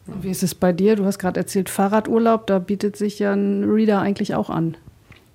Wie 0.06 0.30
ist 0.30 0.42
es 0.42 0.54
bei 0.54 0.72
dir? 0.72 0.96
Du 0.96 1.04
hast 1.04 1.18
gerade 1.18 1.40
erzählt, 1.40 1.68
Fahrradurlaub, 1.68 2.46
da 2.46 2.58
bietet 2.58 2.96
sich 2.96 3.18
ja 3.18 3.34
ein 3.34 3.64
Reader 3.64 4.00
eigentlich 4.00 4.34
auch 4.34 4.48
an. 4.48 4.78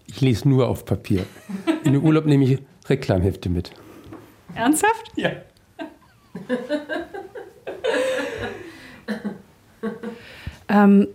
Ich 0.07 0.19
lese 0.19 0.49
nur 0.49 0.67
auf 0.67 0.83
Papier. 0.83 1.27
In 1.83 1.93
den 1.93 2.01
Urlaub 2.01 2.25
nehme 2.25 2.43
ich 2.43 2.57
Reklamhefte 2.89 3.49
mit. 3.49 3.69
Ernsthaft? 4.55 5.11
Ja. 5.15 5.29
ähm, 10.69 11.07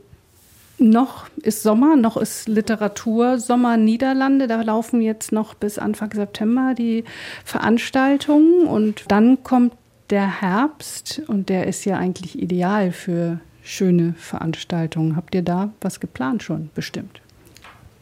noch 0.79 1.29
ist 1.43 1.63
Sommer, 1.63 1.97
noch 1.97 2.17
ist 2.17 2.49
Literatur 2.49 3.39
Sommer 3.39 3.77
Niederlande. 3.77 4.47
Da 4.47 4.63
laufen 4.63 5.01
jetzt 5.01 5.33
noch 5.33 5.55
bis 5.55 5.79
Anfang 5.79 6.13
September 6.13 6.75
die 6.77 7.05
Veranstaltungen 7.45 8.67
und 8.67 9.05
dann 9.09 9.43
kommt 9.43 9.75
der 10.11 10.43
Herbst 10.43 11.23
und 11.27 11.49
der 11.49 11.67
ist 11.67 11.85
ja 11.85 11.97
eigentlich 11.97 12.39
ideal 12.39 12.93
für 12.93 13.41
schöne 13.63 14.15
Veranstaltungen. 14.19 15.17
Habt 15.17 15.35
ihr 15.35 15.43
da 15.43 15.73
was 15.81 16.01
geplant 16.01 16.43
schon 16.43 16.71
bestimmt? 16.75 17.21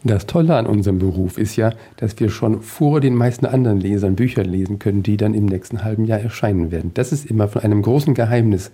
Das 0.02 0.24
Tolle 0.24 0.56
an 0.56 0.66
unserem 0.66 0.98
Beruf 0.98 1.37
ist 1.37 1.56
ja, 1.56 1.74
dass 1.98 2.18
wir 2.18 2.30
schon 2.30 2.62
vor 2.62 3.02
den 3.02 3.14
meisten 3.14 3.44
anderen 3.44 3.78
Lesern 3.78 4.16
Bücher 4.16 4.42
lesen 4.42 4.78
können, 4.78 5.02
die 5.02 5.18
dann 5.18 5.35
im 5.35 5.44
nächsten 5.44 5.85
halben 5.85 6.06
Jahr 6.06 6.20
erscheinen 6.20 6.70
werden. 6.70 6.92
Das 6.94 7.12
ist 7.12 7.26
immer 7.26 7.48
von 7.48 7.62
einem 7.62 7.83
großen 7.83 8.14
Geheimnis 8.14 8.70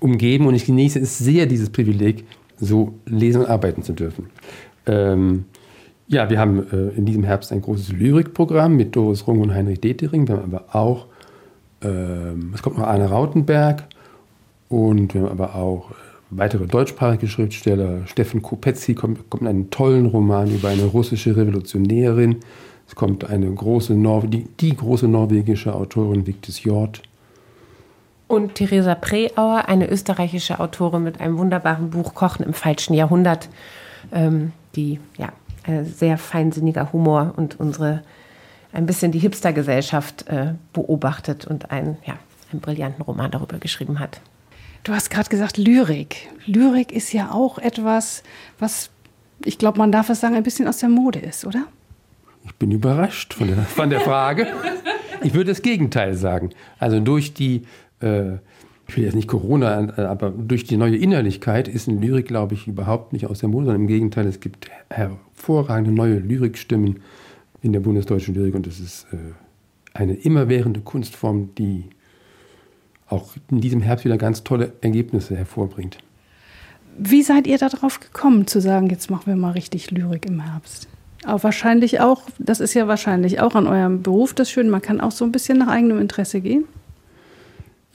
umgeben 0.00 0.46
und 0.46 0.54
ich 0.54 0.66
genieße 0.66 0.98
es 0.98 1.18
sehr, 1.18 1.46
dieses 1.46 1.70
Privileg, 1.70 2.24
so 2.58 2.94
lesen 3.06 3.42
und 3.42 3.48
arbeiten 3.48 3.82
zu 3.82 3.92
dürfen. 3.92 4.30
Ähm, 4.86 5.44
ja, 6.08 6.30
wir 6.30 6.38
haben 6.38 6.66
äh, 6.70 6.96
in 6.96 7.04
diesem 7.04 7.24
Herbst 7.24 7.52
ein 7.52 7.62
großes 7.62 7.92
Lyrikprogramm 7.92 8.76
mit 8.76 8.94
Doris 8.94 9.26
Rung 9.26 9.40
und 9.40 9.52
Heinrich 9.52 9.80
Detering. 9.80 10.28
Wir 10.28 10.36
haben 10.36 10.54
aber 10.54 10.74
auch, 10.74 11.06
ähm, 11.82 12.52
es 12.54 12.62
kommt 12.62 12.78
noch 12.78 12.86
Arne 12.86 13.10
Rautenberg 13.10 13.84
und 14.68 15.14
wir 15.14 15.22
haben 15.22 15.30
aber 15.30 15.56
auch 15.56 15.90
weitere 16.30 16.66
deutschsprachige 16.66 17.28
Schriftsteller. 17.28 18.06
Steffen 18.06 18.42
Kopetzky 18.42 18.94
kommt, 18.94 19.28
kommt 19.30 19.42
mit 19.42 19.50
einem 19.50 19.70
tollen 19.70 20.06
Roman 20.06 20.50
über 20.50 20.68
eine 20.68 20.84
russische 20.84 21.36
Revolutionärin. 21.36 22.36
Es 22.88 22.94
kommt 22.94 23.28
eine 23.28 23.50
große 23.50 23.94
Nor 23.94 24.26
die, 24.26 24.46
die 24.60 24.76
große 24.76 25.08
norwegische 25.08 25.74
Autorin 25.74 26.26
Victis 26.26 26.58
Hjort. 26.58 27.02
Und 28.28 28.56
Theresa 28.56 28.94
Preauer, 28.94 29.68
eine 29.68 29.88
österreichische 29.88 30.58
Autorin 30.58 31.04
mit 31.04 31.20
einem 31.20 31.38
wunderbaren 31.38 31.90
Buch 31.90 32.14
Kochen 32.14 32.44
im 32.44 32.54
falschen 32.54 32.94
Jahrhundert, 32.94 33.48
ähm, 34.12 34.52
die 34.74 34.98
ja 35.16 35.32
sehr 35.84 36.18
feinsinniger 36.18 36.92
Humor 36.92 37.34
und 37.36 37.58
unsere 37.58 38.02
ein 38.72 38.86
bisschen 38.86 39.10
die 39.10 39.18
Hipstergesellschaft 39.18 40.28
äh, 40.28 40.54
beobachtet 40.72 41.46
und 41.46 41.70
einen, 41.70 41.96
ja, 42.04 42.14
einen 42.52 42.60
brillanten 42.60 43.02
Roman 43.02 43.30
darüber 43.30 43.58
geschrieben 43.58 43.98
hat. 43.98 44.20
Du 44.84 44.92
hast 44.92 45.10
gerade 45.10 45.28
gesagt 45.28 45.56
Lyrik. 45.56 46.28
Lyrik 46.46 46.92
ist 46.92 47.12
ja 47.12 47.32
auch 47.32 47.58
etwas, 47.58 48.22
was, 48.58 48.90
ich 49.44 49.58
glaube, 49.58 49.78
man 49.78 49.92
darf 49.92 50.10
es 50.10 50.20
sagen, 50.20 50.36
ein 50.36 50.42
bisschen 50.42 50.68
aus 50.68 50.78
der 50.78 50.90
Mode 50.90 51.18
ist, 51.18 51.44
oder? 51.46 51.64
Ich 52.44 52.54
bin 52.54 52.70
überrascht 52.70 53.34
von 53.34 53.48
der, 53.48 53.56
von 53.64 53.90
der 53.90 54.00
Frage. 54.00 54.46
Ich 55.22 55.34
würde 55.34 55.50
das 55.50 55.62
Gegenteil 55.62 56.14
sagen. 56.14 56.50
Also 56.78 57.00
durch 57.00 57.34
die, 57.34 57.66
äh, 58.00 58.34
ich 58.88 58.96
will 58.96 59.04
jetzt 59.04 59.14
nicht 59.14 59.28
Corona, 59.28 59.96
äh, 59.96 60.02
aber 60.02 60.30
durch 60.30 60.64
die 60.64 60.76
neue 60.76 60.96
Innerlichkeit 60.96 61.68
ist 61.68 61.88
eine 61.88 62.00
Lyrik, 62.00 62.26
glaube 62.28 62.54
ich, 62.54 62.66
überhaupt 62.66 63.12
nicht 63.12 63.26
aus 63.26 63.40
der 63.40 63.48
Mode, 63.48 63.66
sondern 63.66 63.82
im 63.82 63.88
Gegenteil, 63.88 64.26
es 64.26 64.40
gibt 64.40 64.70
hervorragende 64.90 65.90
neue 65.90 66.18
Lyrikstimmen 66.18 67.00
in 67.62 67.72
der 67.72 67.80
bundesdeutschen 67.80 68.34
Lyrik 68.34 68.54
und 68.54 68.66
es 68.66 68.80
ist 68.80 69.06
äh, 69.12 69.16
eine 69.94 70.14
immerwährende 70.14 70.80
Kunstform, 70.80 71.54
die 71.56 71.84
auch 73.08 73.34
in 73.50 73.60
diesem 73.60 73.82
Herbst 73.82 74.04
wieder 74.04 74.18
ganz 74.18 74.44
tolle 74.44 74.72
Ergebnisse 74.80 75.36
hervorbringt. 75.36 75.98
Wie 76.98 77.22
seid 77.22 77.46
ihr 77.46 77.58
darauf 77.58 78.00
gekommen, 78.00 78.46
zu 78.46 78.60
sagen, 78.60 78.88
jetzt 78.88 79.10
machen 79.10 79.26
wir 79.26 79.36
mal 79.36 79.52
richtig 79.52 79.90
Lyrik 79.90 80.26
im 80.26 80.40
Herbst? 80.40 80.88
Aber 81.24 81.42
wahrscheinlich 81.42 82.00
auch, 82.00 82.22
das 82.38 82.60
ist 82.60 82.74
ja 82.74 82.88
wahrscheinlich 82.88 83.40
auch 83.40 83.54
an 83.54 83.66
eurem 83.66 84.02
Beruf 84.02 84.32
das 84.32 84.50
Schöne, 84.50 84.70
man 84.70 84.82
kann 84.82 85.00
auch 85.00 85.10
so 85.10 85.24
ein 85.24 85.32
bisschen 85.32 85.58
nach 85.58 85.68
eigenem 85.68 85.98
Interesse 85.98 86.40
gehen. 86.40 86.64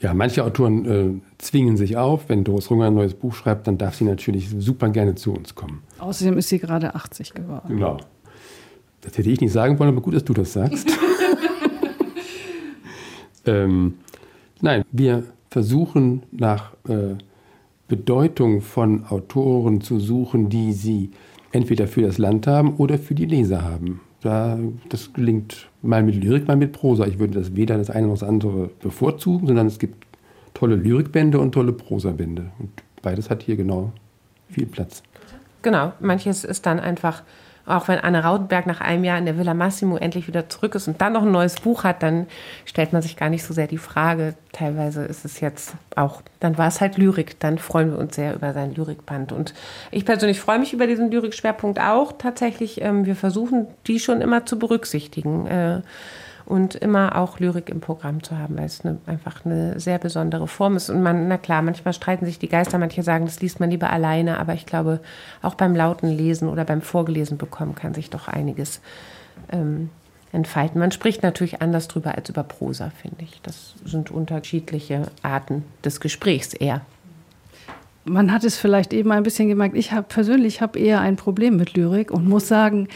Ja, 0.02 0.14
manche 0.14 0.44
Autoren 0.44 0.84
äh, 0.84 1.20
zwingen 1.38 1.76
sich 1.76 1.96
auf. 1.96 2.28
Wenn 2.28 2.44
Doris 2.44 2.70
Runger 2.70 2.88
ein 2.88 2.94
neues 2.94 3.14
Buch 3.14 3.34
schreibt, 3.34 3.66
dann 3.66 3.78
darf 3.78 3.94
sie 3.94 4.04
natürlich 4.04 4.50
super 4.50 4.90
gerne 4.90 5.14
zu 5.14 5.32
uns 5.32 5.54
kommen. 5.54 5.82
Außerdem 5.98 6.36
ist 6.38 6.48
sie 6.48 6.58
gerade 6.58 6.94
80 6.94 7.32
geworden. 7.32 7.68
Genau. 7.68 7.98
Das 9.00 9.16
hätte 9.16 9.30
ich 9.30 9.40
nicht 9.40 9.52
sagen 9.52 9.78
wollen, 9.78 9.90
aber 9.90 10.00
gut, 10.00 10.14
dass 10.14 10.24
du 10.24 10.34
das 10.34 10.52
sagst. 10.52 10.90
ähm, 13.46 13.94
Nein, 14.62 14.84
wir 14.92 15.24
versuchen 15.50 16.22
nach 16.30 16.72
äh, 16.88 17.16
Bedeutung 17.88 18.60
von 18.60 19.04
Autoren 19.06 19.80
zu 19.80 19.98
suchen, 19.98 20.48
die 20.48 20.72
sie 20.72 21.10
entweder 21.50 21.88
für 21.88 22.02
das 22.02 22.16
Land 22.16 22.46
haben 22.46 22.76
oder 22.76 22.96
für 22.96 23.16
die 23.16 23.26
Leser 23.26 23.62
haben. 23.62 24.00
Da, 24.22 24.58
das 24.88 25.12
gelingt 25.12 25.68
mal 25.82 26.02
mit 26.02 26.14
Lyrik, 26.14 26.46
mal 26.46 26.56
mit 26.56 26.72
Prosa. 26.72 27.06
Ich 27.06 27.18
würde 27.18 27.34
das 27.34 27.56
weder 27.56 27.76
das 27.76 27.90
eine 27.90 28.06
noch 28.06 28.14
das 28.14 28.22
andere 28.22 28.70
bevorzugen, 28.80 29.48
sondern 29.48 29.66
es 29.66 29.78
gibt 29.78 30.06
tolle 30.54 30.76
Lyrikbände 30.76 31.40
und 31.40 31.52
tolle 31.52 31.72
Prosabände. 31.72 32.52
Und 32.58 32.70
beides 33.02 33.30
hat 33.30 33.42
hier 33.42 33.56
genau 33.56 33.92
viel 34.48 34.66
Platz. 34.66 35.02
Genau, 35.62 35.92
manches 36.00 36.44
ist 36.44 36.66
dann 36.66 36.78
einfach 36.78 37.22
auch 37.66 37.88
wenn 37.88 37.98
Anne 37.98 38.24
Rautenberg 38.24 38.66
nach 38.66 38.80
einem 38.80 39.04
Jahr 39.04 39.18
in 39.18 39.24
der 39.24 39.38
Villa 39.38 39.54
Massimo 39.54 39.96
endlich 39.96 40.26
wieder 40.28 40.48
zurück 40.48 40.74
ist 40.74 40.88
und 40.88 41.00
dann 41.00 41.12
noch 41.12 41.22
ein 41.22 41.30
neues 41.30 41.56
Buch 41.56 41.84
hat, 41.84 42.02
dann 42.02 42.26
stellt 42.64 42.92
man 42.92 43.02
sich 43.02 43.16
gar 43.16 43.28
nicht 43.28 43.44
so 43.44 43.54
sehr 43.54 43.66
die 43.66 43.78
Frage. 43.78 44.34
Teilweise 44.52 45.04
ist 45.04 45.24
es 45.24 45.40
jetzt 45.40 45.74
auch, 45.96 46.22
dann 46.40 46.58
war 46.58 46.68
es 46.68 46.80
halt 46.80 46.98
Lyrik. 46.98 47.38
Dann 47.40 47.58
freuen 47.58 47.92
wir 47.92 47.98
uns 47.98 48.16
sehr 48.16 48.34
über 48.34 48.52
sein 48.52 48.74
Lyrikband. 48.74 49.32
Und 49.32 49.54
ich 49.90 50.04
persönlich 50.04 50.40
freue 50.40 50.58
mich 50.58 50.72
über 50.72 50.86
diesen 50.86 51.10
Lyrikschwerpunkt 51.10 51.80
auch 51.80 52.12
tatsächlich. 52.18 52.80
Ähm, 52.80 53.06
wir 53.06 53.16
versuchen, 53.16 53.66
die 53.86 54.00
schon 54.00 54.20
immer 54.20 54.44
zu 54.44 54.58
berücksichtigen. 54.58 55.46
Und 56.44 56.74
immer 56.74 57.16
auch 57.16 57.38
Lyrik 57.38 57.68
im 57.68 57.80
Programm 57.80 58.22
zu 58.22 58.36
haben, 58.36 58.56
weil 58.56 58.64
es 58.64 58.84
eine, 58.84 58.98
einfach 59.06 59.44
eine 59.44 59.78
sehr 59.78 59.98
besondere 59.98 60.48
Form 60.48 60.76
ist. 60.76 60.90
Und 60.90 61.02
man, 61.02 61.28
na 61.28 61.38
klar, 61.38 61.62
manchmal 61.62 61.94
streiten 61.94 62.26
sich 62.26 62.38
die 62.38 62.48
Geister, 62.48 62.78
manche 62.78 63.02
sagen, 63.02 63.26
das 63.26 63.40
liest 63.40 63.60
man 63.60 63.70
lieber 63.70 63.90
alleine, 63.90 64.38
aber 64.40 64.54
ich 64.54 64.66
glaube, 64.66 65.00
auch 65.40 65.54
beim 65.54 65.76
lauten 65.76 66.08
Lesen 66.08 66.48
oder 66.48 66.64
beim 66.64 66.82
Vorgelesen 66.82 67.38
bekommen 67.38 67.74
kann 67.74 67.94
sich 67.94 68.10
doch 68.10 68.28
einiges 68.28 68.80
ähm, 69.50 69.90
entfalten. 70.32 70.80
Man 70.80 70.92
spricht 70.92 71.22
natürlich 71.22 71.62
anders 71.62 71.88
drüber 71.88 72.14
als 72.16 72.28
über 72.28 72.42
Prosa, 72.42 72.90
finde 72.90 73.22
ich. 73.22 73.40
Das 73.42 73.74
sind 73.84 74.10
unterschiedliche 74.10 75.06
Arten 75.22 75.64
des 75.84 76.00
Gesprächs 76.00 76.54
eher. 76.54 76.80
Man 78.04 78.32
hat 78.32 78.42
es 78.42 78.56
vielleicht 78.56 78.92
eben 78.92 79.12
ein 79.12 79.22
bisschen 79.22 79.48
gemerkt. 79.48 79.76
Ich 79.76 79.92
habe 79.92 80.06
persönlich 80.08 80.60
habe 80.60 80.78
eher 80.78 81.00
ein 81.00 81.16
Problem 81.16 81.56
mit 81.56 81.74
Lyrik 81.74 82.10
und 82.10 82.28
muss 82.28 82.48
sagen, 82.48 82.88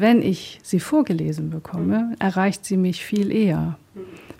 wenn 0.00 0.22
ich 0.22 0.58
sie 0.62 0.80
vorgelesen 0.80 1.50
bekomme, 1.50 2.14
erreicht 2.18 2.64
sie 2.64 2.78
mich 2.78 3.04
viel 3.04 3.30
eher. 3.30 3.78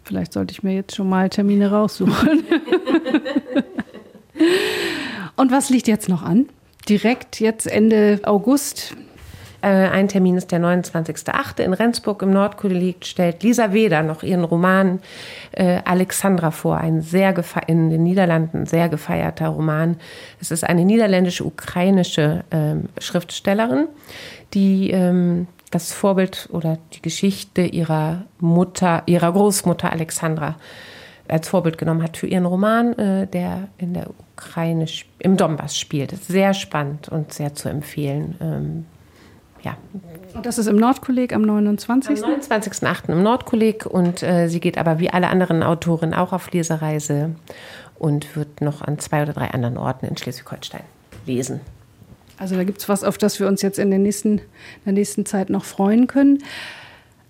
Vielleicht 0.04 0.32
sollte 0.32 0.52
ich 0.52 0.62
mir 0.62 0.74
jetzt 0.74 0.96
schon 0.96 1.08
mal 1.08 1.28
Termine 1.28 1.70
raussuchen. 1.70 2.42
Und 5.36 5.52
was 5.52 5.70
liegt 5.70 5.86
jetzt 5.86 6.08
noch 6.08 6.22
an? 6.22 6.48
Direkt 6.88 7.40
jetzt 7.40 7.66
Ende 7.66 8.20
August. 8.24 8.96
Äh, 9.62 9.68
ein 9.68 10.08
Termin 10.08 10.36
ist 10.36 10.52
der 10.52 10.60
29.8. 10.60 11.62
in 11.62 11.72
Rendsburg 11.72 12.22
im 12.22 12.32
Nordkolleg 12.32 13.04
stellt 13.04 13.42
Lisa 13.42 13.72
Weder 13.72 14.02
noch 14.02 14.22
ihren 14.22 14.44
Roman 14.44 15.00
äh, 15.52 15.80
Alexandra 15.84 16.50
vor, 16.50 16.78
ein 16.78 17.02
sehr 17.02 17.34
in 17.66 17.90
den 17.90 18.02
Niederlanden 18.02 18.66
sehr 18.66 18.88
gefeierter 18.88 19.48
Roman. 19.48 19.96
Es 20.40 20.50
ist 20.50 20.64
eine 20.64 20.84
niederländische-ukrainische 20.84 22.44
äh, 22.50 23.00
Schriftstellerin, 23.00 23.88
die 24.54 24.90
ähm, 24.90 25.46
das 25.70 25.92
Vorbild 25.92 26.48
oder 26.52 26.78
die 26.94 27.02
Geschichte 27.02 27.62
ihrer 27.62 28.24
Mutter, 28.38 29.02
ihrer 29.06 29.32
Großmutter 29.32 29.92
Alexandra 29.92 30.56
als 31.28 31.48
Vorbild 31.48 31.78
genommen 31.78 32.02
hat 32.02 32.16
für 32.16 32.26
ihren 32.26 32.46
Roman, 32.46 32.92
äh, 32.98 33.26
der 33.26 33.68
in 33.78 33.94
der 33.94 34.08
Ukraine 34.36 34.86
im 35.18 35.36
Donbass 35.36 35.78
spielt. 35.78 36.10
Sehr 36.24 36.54
spannend 36.54 37.08
und 37.08 37.32
sehr 37.32 37.54
zu 37.54 37.68
empfehlen. 37.68 38.36
Ähm, 38.40 38.86
ja. 39.62 39.76
Und 40.34 40.46
das 40.46 40.58
ist 40.58 40.66
im 40.66 40.76
Nordkolleg 40.76 41.34
am 41.34 41.42
29. 41.42 42.22
Am 42.24 42.30
29.08. 42.30 43.12
im 43.12 43.22
Nordkolleg 43.22 43.86
und 43.86 44.22
äh, 44.22 44.48
sie 44.48 44.60
geht 44.60 44.78
aber 44.78 44.98
wie 44.98 45.10
alle 45.10 45.28
anderen 45.28 45.62
Autorinnen 45.62 46.14
auch 46.14 46.32
auf 46.32 46.50
Lesereise 46.52 47.30
und 47.98 48.36
wird 48.36 48.60
noch 48.60 48.82
an 48.82 48.98
zwei 48.98 49.22
oder 49.22 49.32
drei 49.32 49.50
anderen 49.50 49.76
Orten 49.76 50.06
in 50.06 50.16
Schleswig-Holstein 50.16 50.82
lesen. 51.26 51.60
Also 52.38 52.56
da 52.56 52.64
gibt 52.64 52.78
es 52.78 52.88
was, 52.88 53.04
auf 53.04 53.18
das 53.18 53.38
wir 53.38 53.46
uns 53.46 53.60
jetzt 53.60 53.78
in, 53.78 53.90
den 53.90 54.02
nächsten, 54.02 54.38
in 54.38 54.44
der 54.86 54.94
nächsten 54.94 55.26
Zeit 55.26 55.50
noch 55.50 55.64
freuen 55.64 56.06
können. 56.06 56.42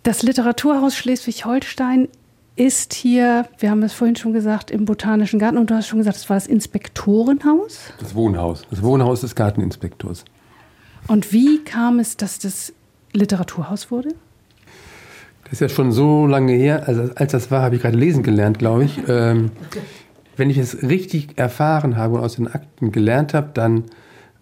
Das 0.04 0.22
Literaturhaus 0.22 0.94
Schleswig-Holstein 0.94 2.08
ist 2.56 2.94
hier, 2.94 3.46
wir 3.58 3.70
haben 3.70 3.82
es 3.82 3.92
vorhin 3.92 4.16
schon 4.16 4.32
gesagt, 4.32 4.70
im 4.70 4.84
Botanischen 4.84 5.38
Garten. 5.38 5.58
Und 5.58 5.70
du 5.70 5.74
hast 5.74 5.88
schon 5.88 5.98
gesagt, 5.98 6.16
das 6.16 6.28
war 6.28 6.36
das 6.36 6.46
Inspektorenhaus? 6.46 7.92
Das 7.98 8.14
Wohnhaus. 8.14 8.62
Das 8.70 8.82
Wohnhaus 8.82 9.22
des 9.22 9.34
Garteninspektors. 9.34 10.24
Und 11.10 11.32
wie 11.32 11.64
kam 11.64 11.98
es, 11.98 12.16
dass 12.16 12.38
das 12.38 12.72
Literaturhaus 13.12 13.90
wurde? 13.90 14.10
Das 15.42 15.54
ist 15.54 15.60
ja 15.60 15.68
schon 15.68 15.90
so 15.90 16.24
lange 16.28 16.52
her. 16.52 16.86
Also 16.86 17.12
als 17.16 17.32
das 17.32 17.50
war, 17.50 17.62
habe 17.62 17.74
ich 17.74 17.82
gerade 17.82 17.96
lesen 17.96 18.22
gelernt, 18.22 18.60
glaube 18.60 18.84
ich. 18.84 18.96
Ähm, 19.08 19.50
wenn 20.36 20.50
ich 20.50 20.56
es 20.56 20.84
richtig 20.84 21.36
erfahren 21.36 21.96
habe 21.96 22.14
und 22.14 22.20
aus 22.20 22.36
den 22.36 22.46
Akten 22.46 22.92
gelernt 22.92 23.34
habe, 23.34 23.50
dann 23.54 23.86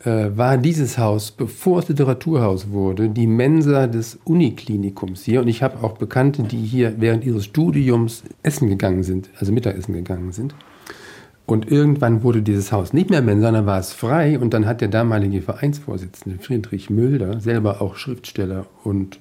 äh, 0.04 0.26
war 0.36 0.58
dieses 0.58 0.98
Haus, 0.98 1.30
bevor 1.30 1.78
es 1.78 1.88
Literaturhaus 1.88 2.68
wurde, 2.68 3.08
die 3.08 3.26
Mensa 3.26 3.86
des 3.86 4.18
Uniklinikums 4.24 5.22
hier. 5.22 5.40
Und 5.40 5.48
ich 5.48 5.62
habe 5.62 5.82
auch 5.82 5.96
Bekannte, 5.96 6.42
die 6.42 6.58
hier 6.58 6.96
während 6.98 7.24
ihres 7.24 7.46
Studiums 7.46 8.24
essen 8.42 8.68
gegangen 8.68 9.04
sind, 9.04 9.30
also 9.38 9.52
Mittagessen 9.52 9.94
gegangen 9.94 10.32
sind. 10.32 10.54
Und 11.48 11.72
irgendwann 11.72 12.22
wurde 12.22 12.42
dieses 12.42 12.72
Haus 12.72 12.92
nicht 12.92 13.08
mehr 13.08 13.22
Mensa, 13.22 13.46
sondern 13.46 13.64
war 13.64 13.78
es 13.78 13.94
frei. 13.94 14.38
Und 14.38 14.52
dann 14.52 14.66
hat 14.66 14.82
der 14.82 14.88
damalige 14.88 15.40
Vereinsvorsitzende 15.40 16.38
Friedrich 16.38 16.90
Mülder, 16.90 17.40
selber 17.40 17.80
auch 17.80 17.96
Schriftsteller 17.96 18.66
und 18.84 19.18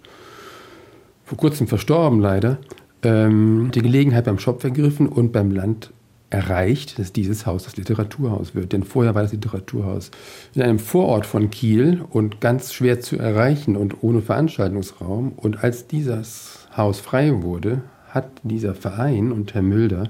vor 1.23 1.37
kurzem 1.37 1.67
verstorben 1.67 2.19
leider, 2.19 2.57
ähm, 3.01 3.71
die 3.73 3.81
Gelegenheit 3.81 4.25
beim 4.25 4.39
Shop 4.39 4.59
vergriffen 4.59 5.07
und 5.07 5.31
beim 5.31 5.51
Land 5.51 5.93
erreicht, 6.29 6.99
dass 6.99 7.13
dieses 7.13 7.45
Haus 7.45 7.63
das 7.63 7.77
Literaturhaus 7.77 8.53
wird. 8.53 8.73
Denn 8.73 8.83
vorher 8.83 9.15
war 9.15 9.21
das 9.21 9.31
Literaturhaus 9.31 10.11
in 10.53 10.63
einem 10.63 10.79
Vorort 10.79 11.25
von 11.25 11.49
Kiel 11.49 12.01
und 12.09 12.41
ganz 12.41 12.73
schwer 12.73 12.99
zu 12.99 13.17
erreichen 13.17 13.77
und 13.77 14.03
ohne 14.03 14.21
Veranstaltungsraum. 14.21 15.31
Und 15.37 15.63
als 15.63 15.87
dieses 15.87 16.67
Haus 16.75 16.99
frei 16.99 17.41
wurde, 17.41 17.83
hat 18.09 18.29
dieser 18.43 18.75
Verein 18.75 19.31
und 19.31 19.53
Herr 19.53 19.61
Mülder 19.61 20.09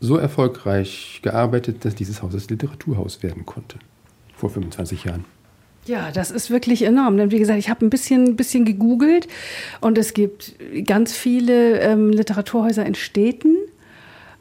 so 0.00 0.16
erfolgreich 0.16 1.20
gearbeitet, 1.22 1.84
dass 1.84 1.94
dieses 1.94 2.22
Haus 2.22 2.32
das 2.32 2.48
Literaturhaus 2.50 3.22
werden 3.22 3.46
konnte. 3.46 3.78
Vor 4.36 4.50
25 4.50 5.04
Jahren. 5.04 5.24
Ja, 5.86 6.10
das 6.12 6.30
ist 6.30 6.50
wirklich 6.50 6.82
enorm. 6.82 7.16
Denn 7.16 7.30
wie 7.30 7.38
gesagt, 7.38 7.58
ich 7.58 7.70
habe 7.70 7.84
ein 7.84 7.90
bisschen, 7.90 8.36
bisschen 8.36 8.64
gegoogelt 8.64 9.26
und 9.80 9.98
es 9.98 10.12
gibt 10.12 10.54
ganz 10.84 11.16
viele 11.16 11.80
ähm, 11.80 12.10
Literaturhäuser 12.10 12.84
in 12.84 12.94
Städten. 12.94 13.56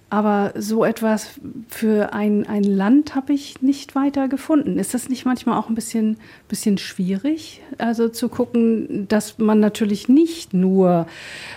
Aber 0.10 0.54
so 0.56 0.86
etwas 0.86 1.32
für 1.67 2.13
ein, 2.13 2.48
ein 2.48 2.63
Land 2.63 3.15
habe 3.15 3.34
ich 3.34 3.62
nicht 3.62 3.93
weiter 3.93 4.30
gefunden. 4.30 4.80
Ist 4.80 4.93
das 4.93 5.10
nicht 5.10 5.26
manchmal 5.26 5.58
auch 5.58 5.67
ein 5.67 5.76
bisschen, 5.76 6.17
bisschen 6.48 6.78
schwierig? 6.78 7.62
Also 7.78 8.08
zu 8.08 8.30
gucken, 8.30 9.08
dass 9.10 9.38
man 9.38 9.60
natürlich 9.60 10.08
nicht 10.08 10.54
nur 10.54 11.08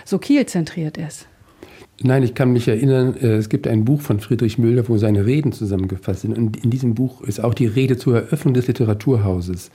so 0.03 0.19
kielzentriert 0.19 0.97
ist. 0.97 1.27
Nein, 2.03 2.23
ich 2.23 2.33
kann 2.33 2.51
mich 2.51 2.67
erinnern, 2.67 3.15
äh, 3.21 3.35
es 3.35 3.49
gibt 3.49 3.67
ein 3.67 3.85
Buch 3.85 4.01
von 4.01 4.19
Friedrich 4.19 4.57
Müller, 4.57 4.87
wo 4.87 4.97
seine 4.97 5.25
Reden 5.25 5.51
zusammengefasst 5.51 6.21
sind. 6.21 6.37
Und 6.37 6.63
in 6.63 6.69
diesem 6.69 6.95
Buch 6.95 7.21
ist 7.21 7.43
auch 7.43 7.53
die 7.53 7.67
Rede 7.67 7.97
zur 7.97 8.15
Eröffnung 8.15 8.53
des 8.53 8.67
Literaturhauses. 8.67 9.71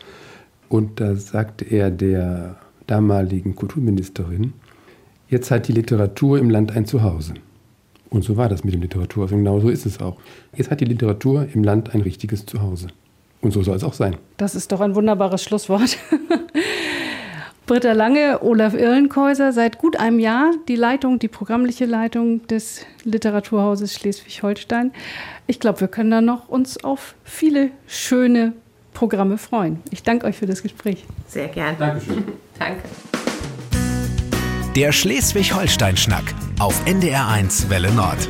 Und 0.68 1.00
da 1.00 1.14
sagt 1.14 1.62
er 1.62 1.90
der 1.90 2.56
damaligen 2.86 3.54
Kulturministerin, 3.54 4.52
jetzt 5.28 5.50
hat 5.50 5.68
die 5.68 5.72
Literatur 5.72 6.38
im 6.38 6.50
Land 6.50 6.72
ein 6.72 6.86
Zuhause. 6.86 7.34
Und 8.10 8.22
so 8.22 8.36
war 8.36 8.48
das 8.48 8.64
mit 8.64 8.74
dem 8.74 8.82
Literaturhaus. 8.82 9.32
Und 9.32 9.38
genau 9.38 9.60
so 9.60 9.68
ist 9.68 9.86
es 9.86 10.00
auch. 10.00 10.16
Jetzt 10.56 10.70
hat 10.70 10.80
die 10.80 10.84
Literatur 10.84 11.46
im 11.52 11.62
Land 11.64 11.94
ein 11.94 12.00
richtiges 12.00 12.46
Zuhause. 12.46 12.88
Und 13.40 13.52
so 13.52 13.62
soll 13.62 13.76
es 13.76 13.84
auch 13.84 13.92
sein. 13.92 14.16
Das 14.38 14.54
ist 14.54 14.72
doch 14.72 14.80
ein 14.80 14.94
wunderbares 14.94 15.42
Schlusswort. 15.42 15.98
Britta 17.66 17.92
Lange, 17.92 18.42
Olaf 18.42 18.74
Irlenkäuser, 18.74 19.52
seit 19.52 19.78
gut 19.78 19.96
einem 19.96 20.20
Jahr 20.20 20.52
die 20.68 20.76
Leitung, 20.76 21.18
die 21.18 21.26
programmliche 21.26 21.84
Leitung 21.84 22.46
des 22.46 22.86
Literaturhauses 23.02 23.92
Schleswig-Holstein. 23.94 24.92
Ich 25.48 25.58
glaube, 25.58 25.80
wir 25.80 25.88
können 25.88 26.12
da 26.12 26.20
noch 26.20 26.48
uns 26.48 26.82
auf 26.84 27.16
viele 27.24 27.72
schöne 27.88 28.52
Programme 28.94 29.36
freuen. 29.36 29.82
Ich 29.90 30.04
danke 30.04 30.26
euch 30.26 30.36
für 30.36 30.46
das 30.46 30.62
Gespräch. 30.62 31.04
Sehr 31.26 31.48
gerne. 31.48 31.76
Dankeschön. 31.76 32.24
Danke. 32.58 32.82
Der 34.76 34.92
Schleswig-Holstein-Schnack 34.92 36.34
auf 36.60 36.80
NDR1 36.86 37.68
Welle 37.68 37.92
Nord. 37.92 38.28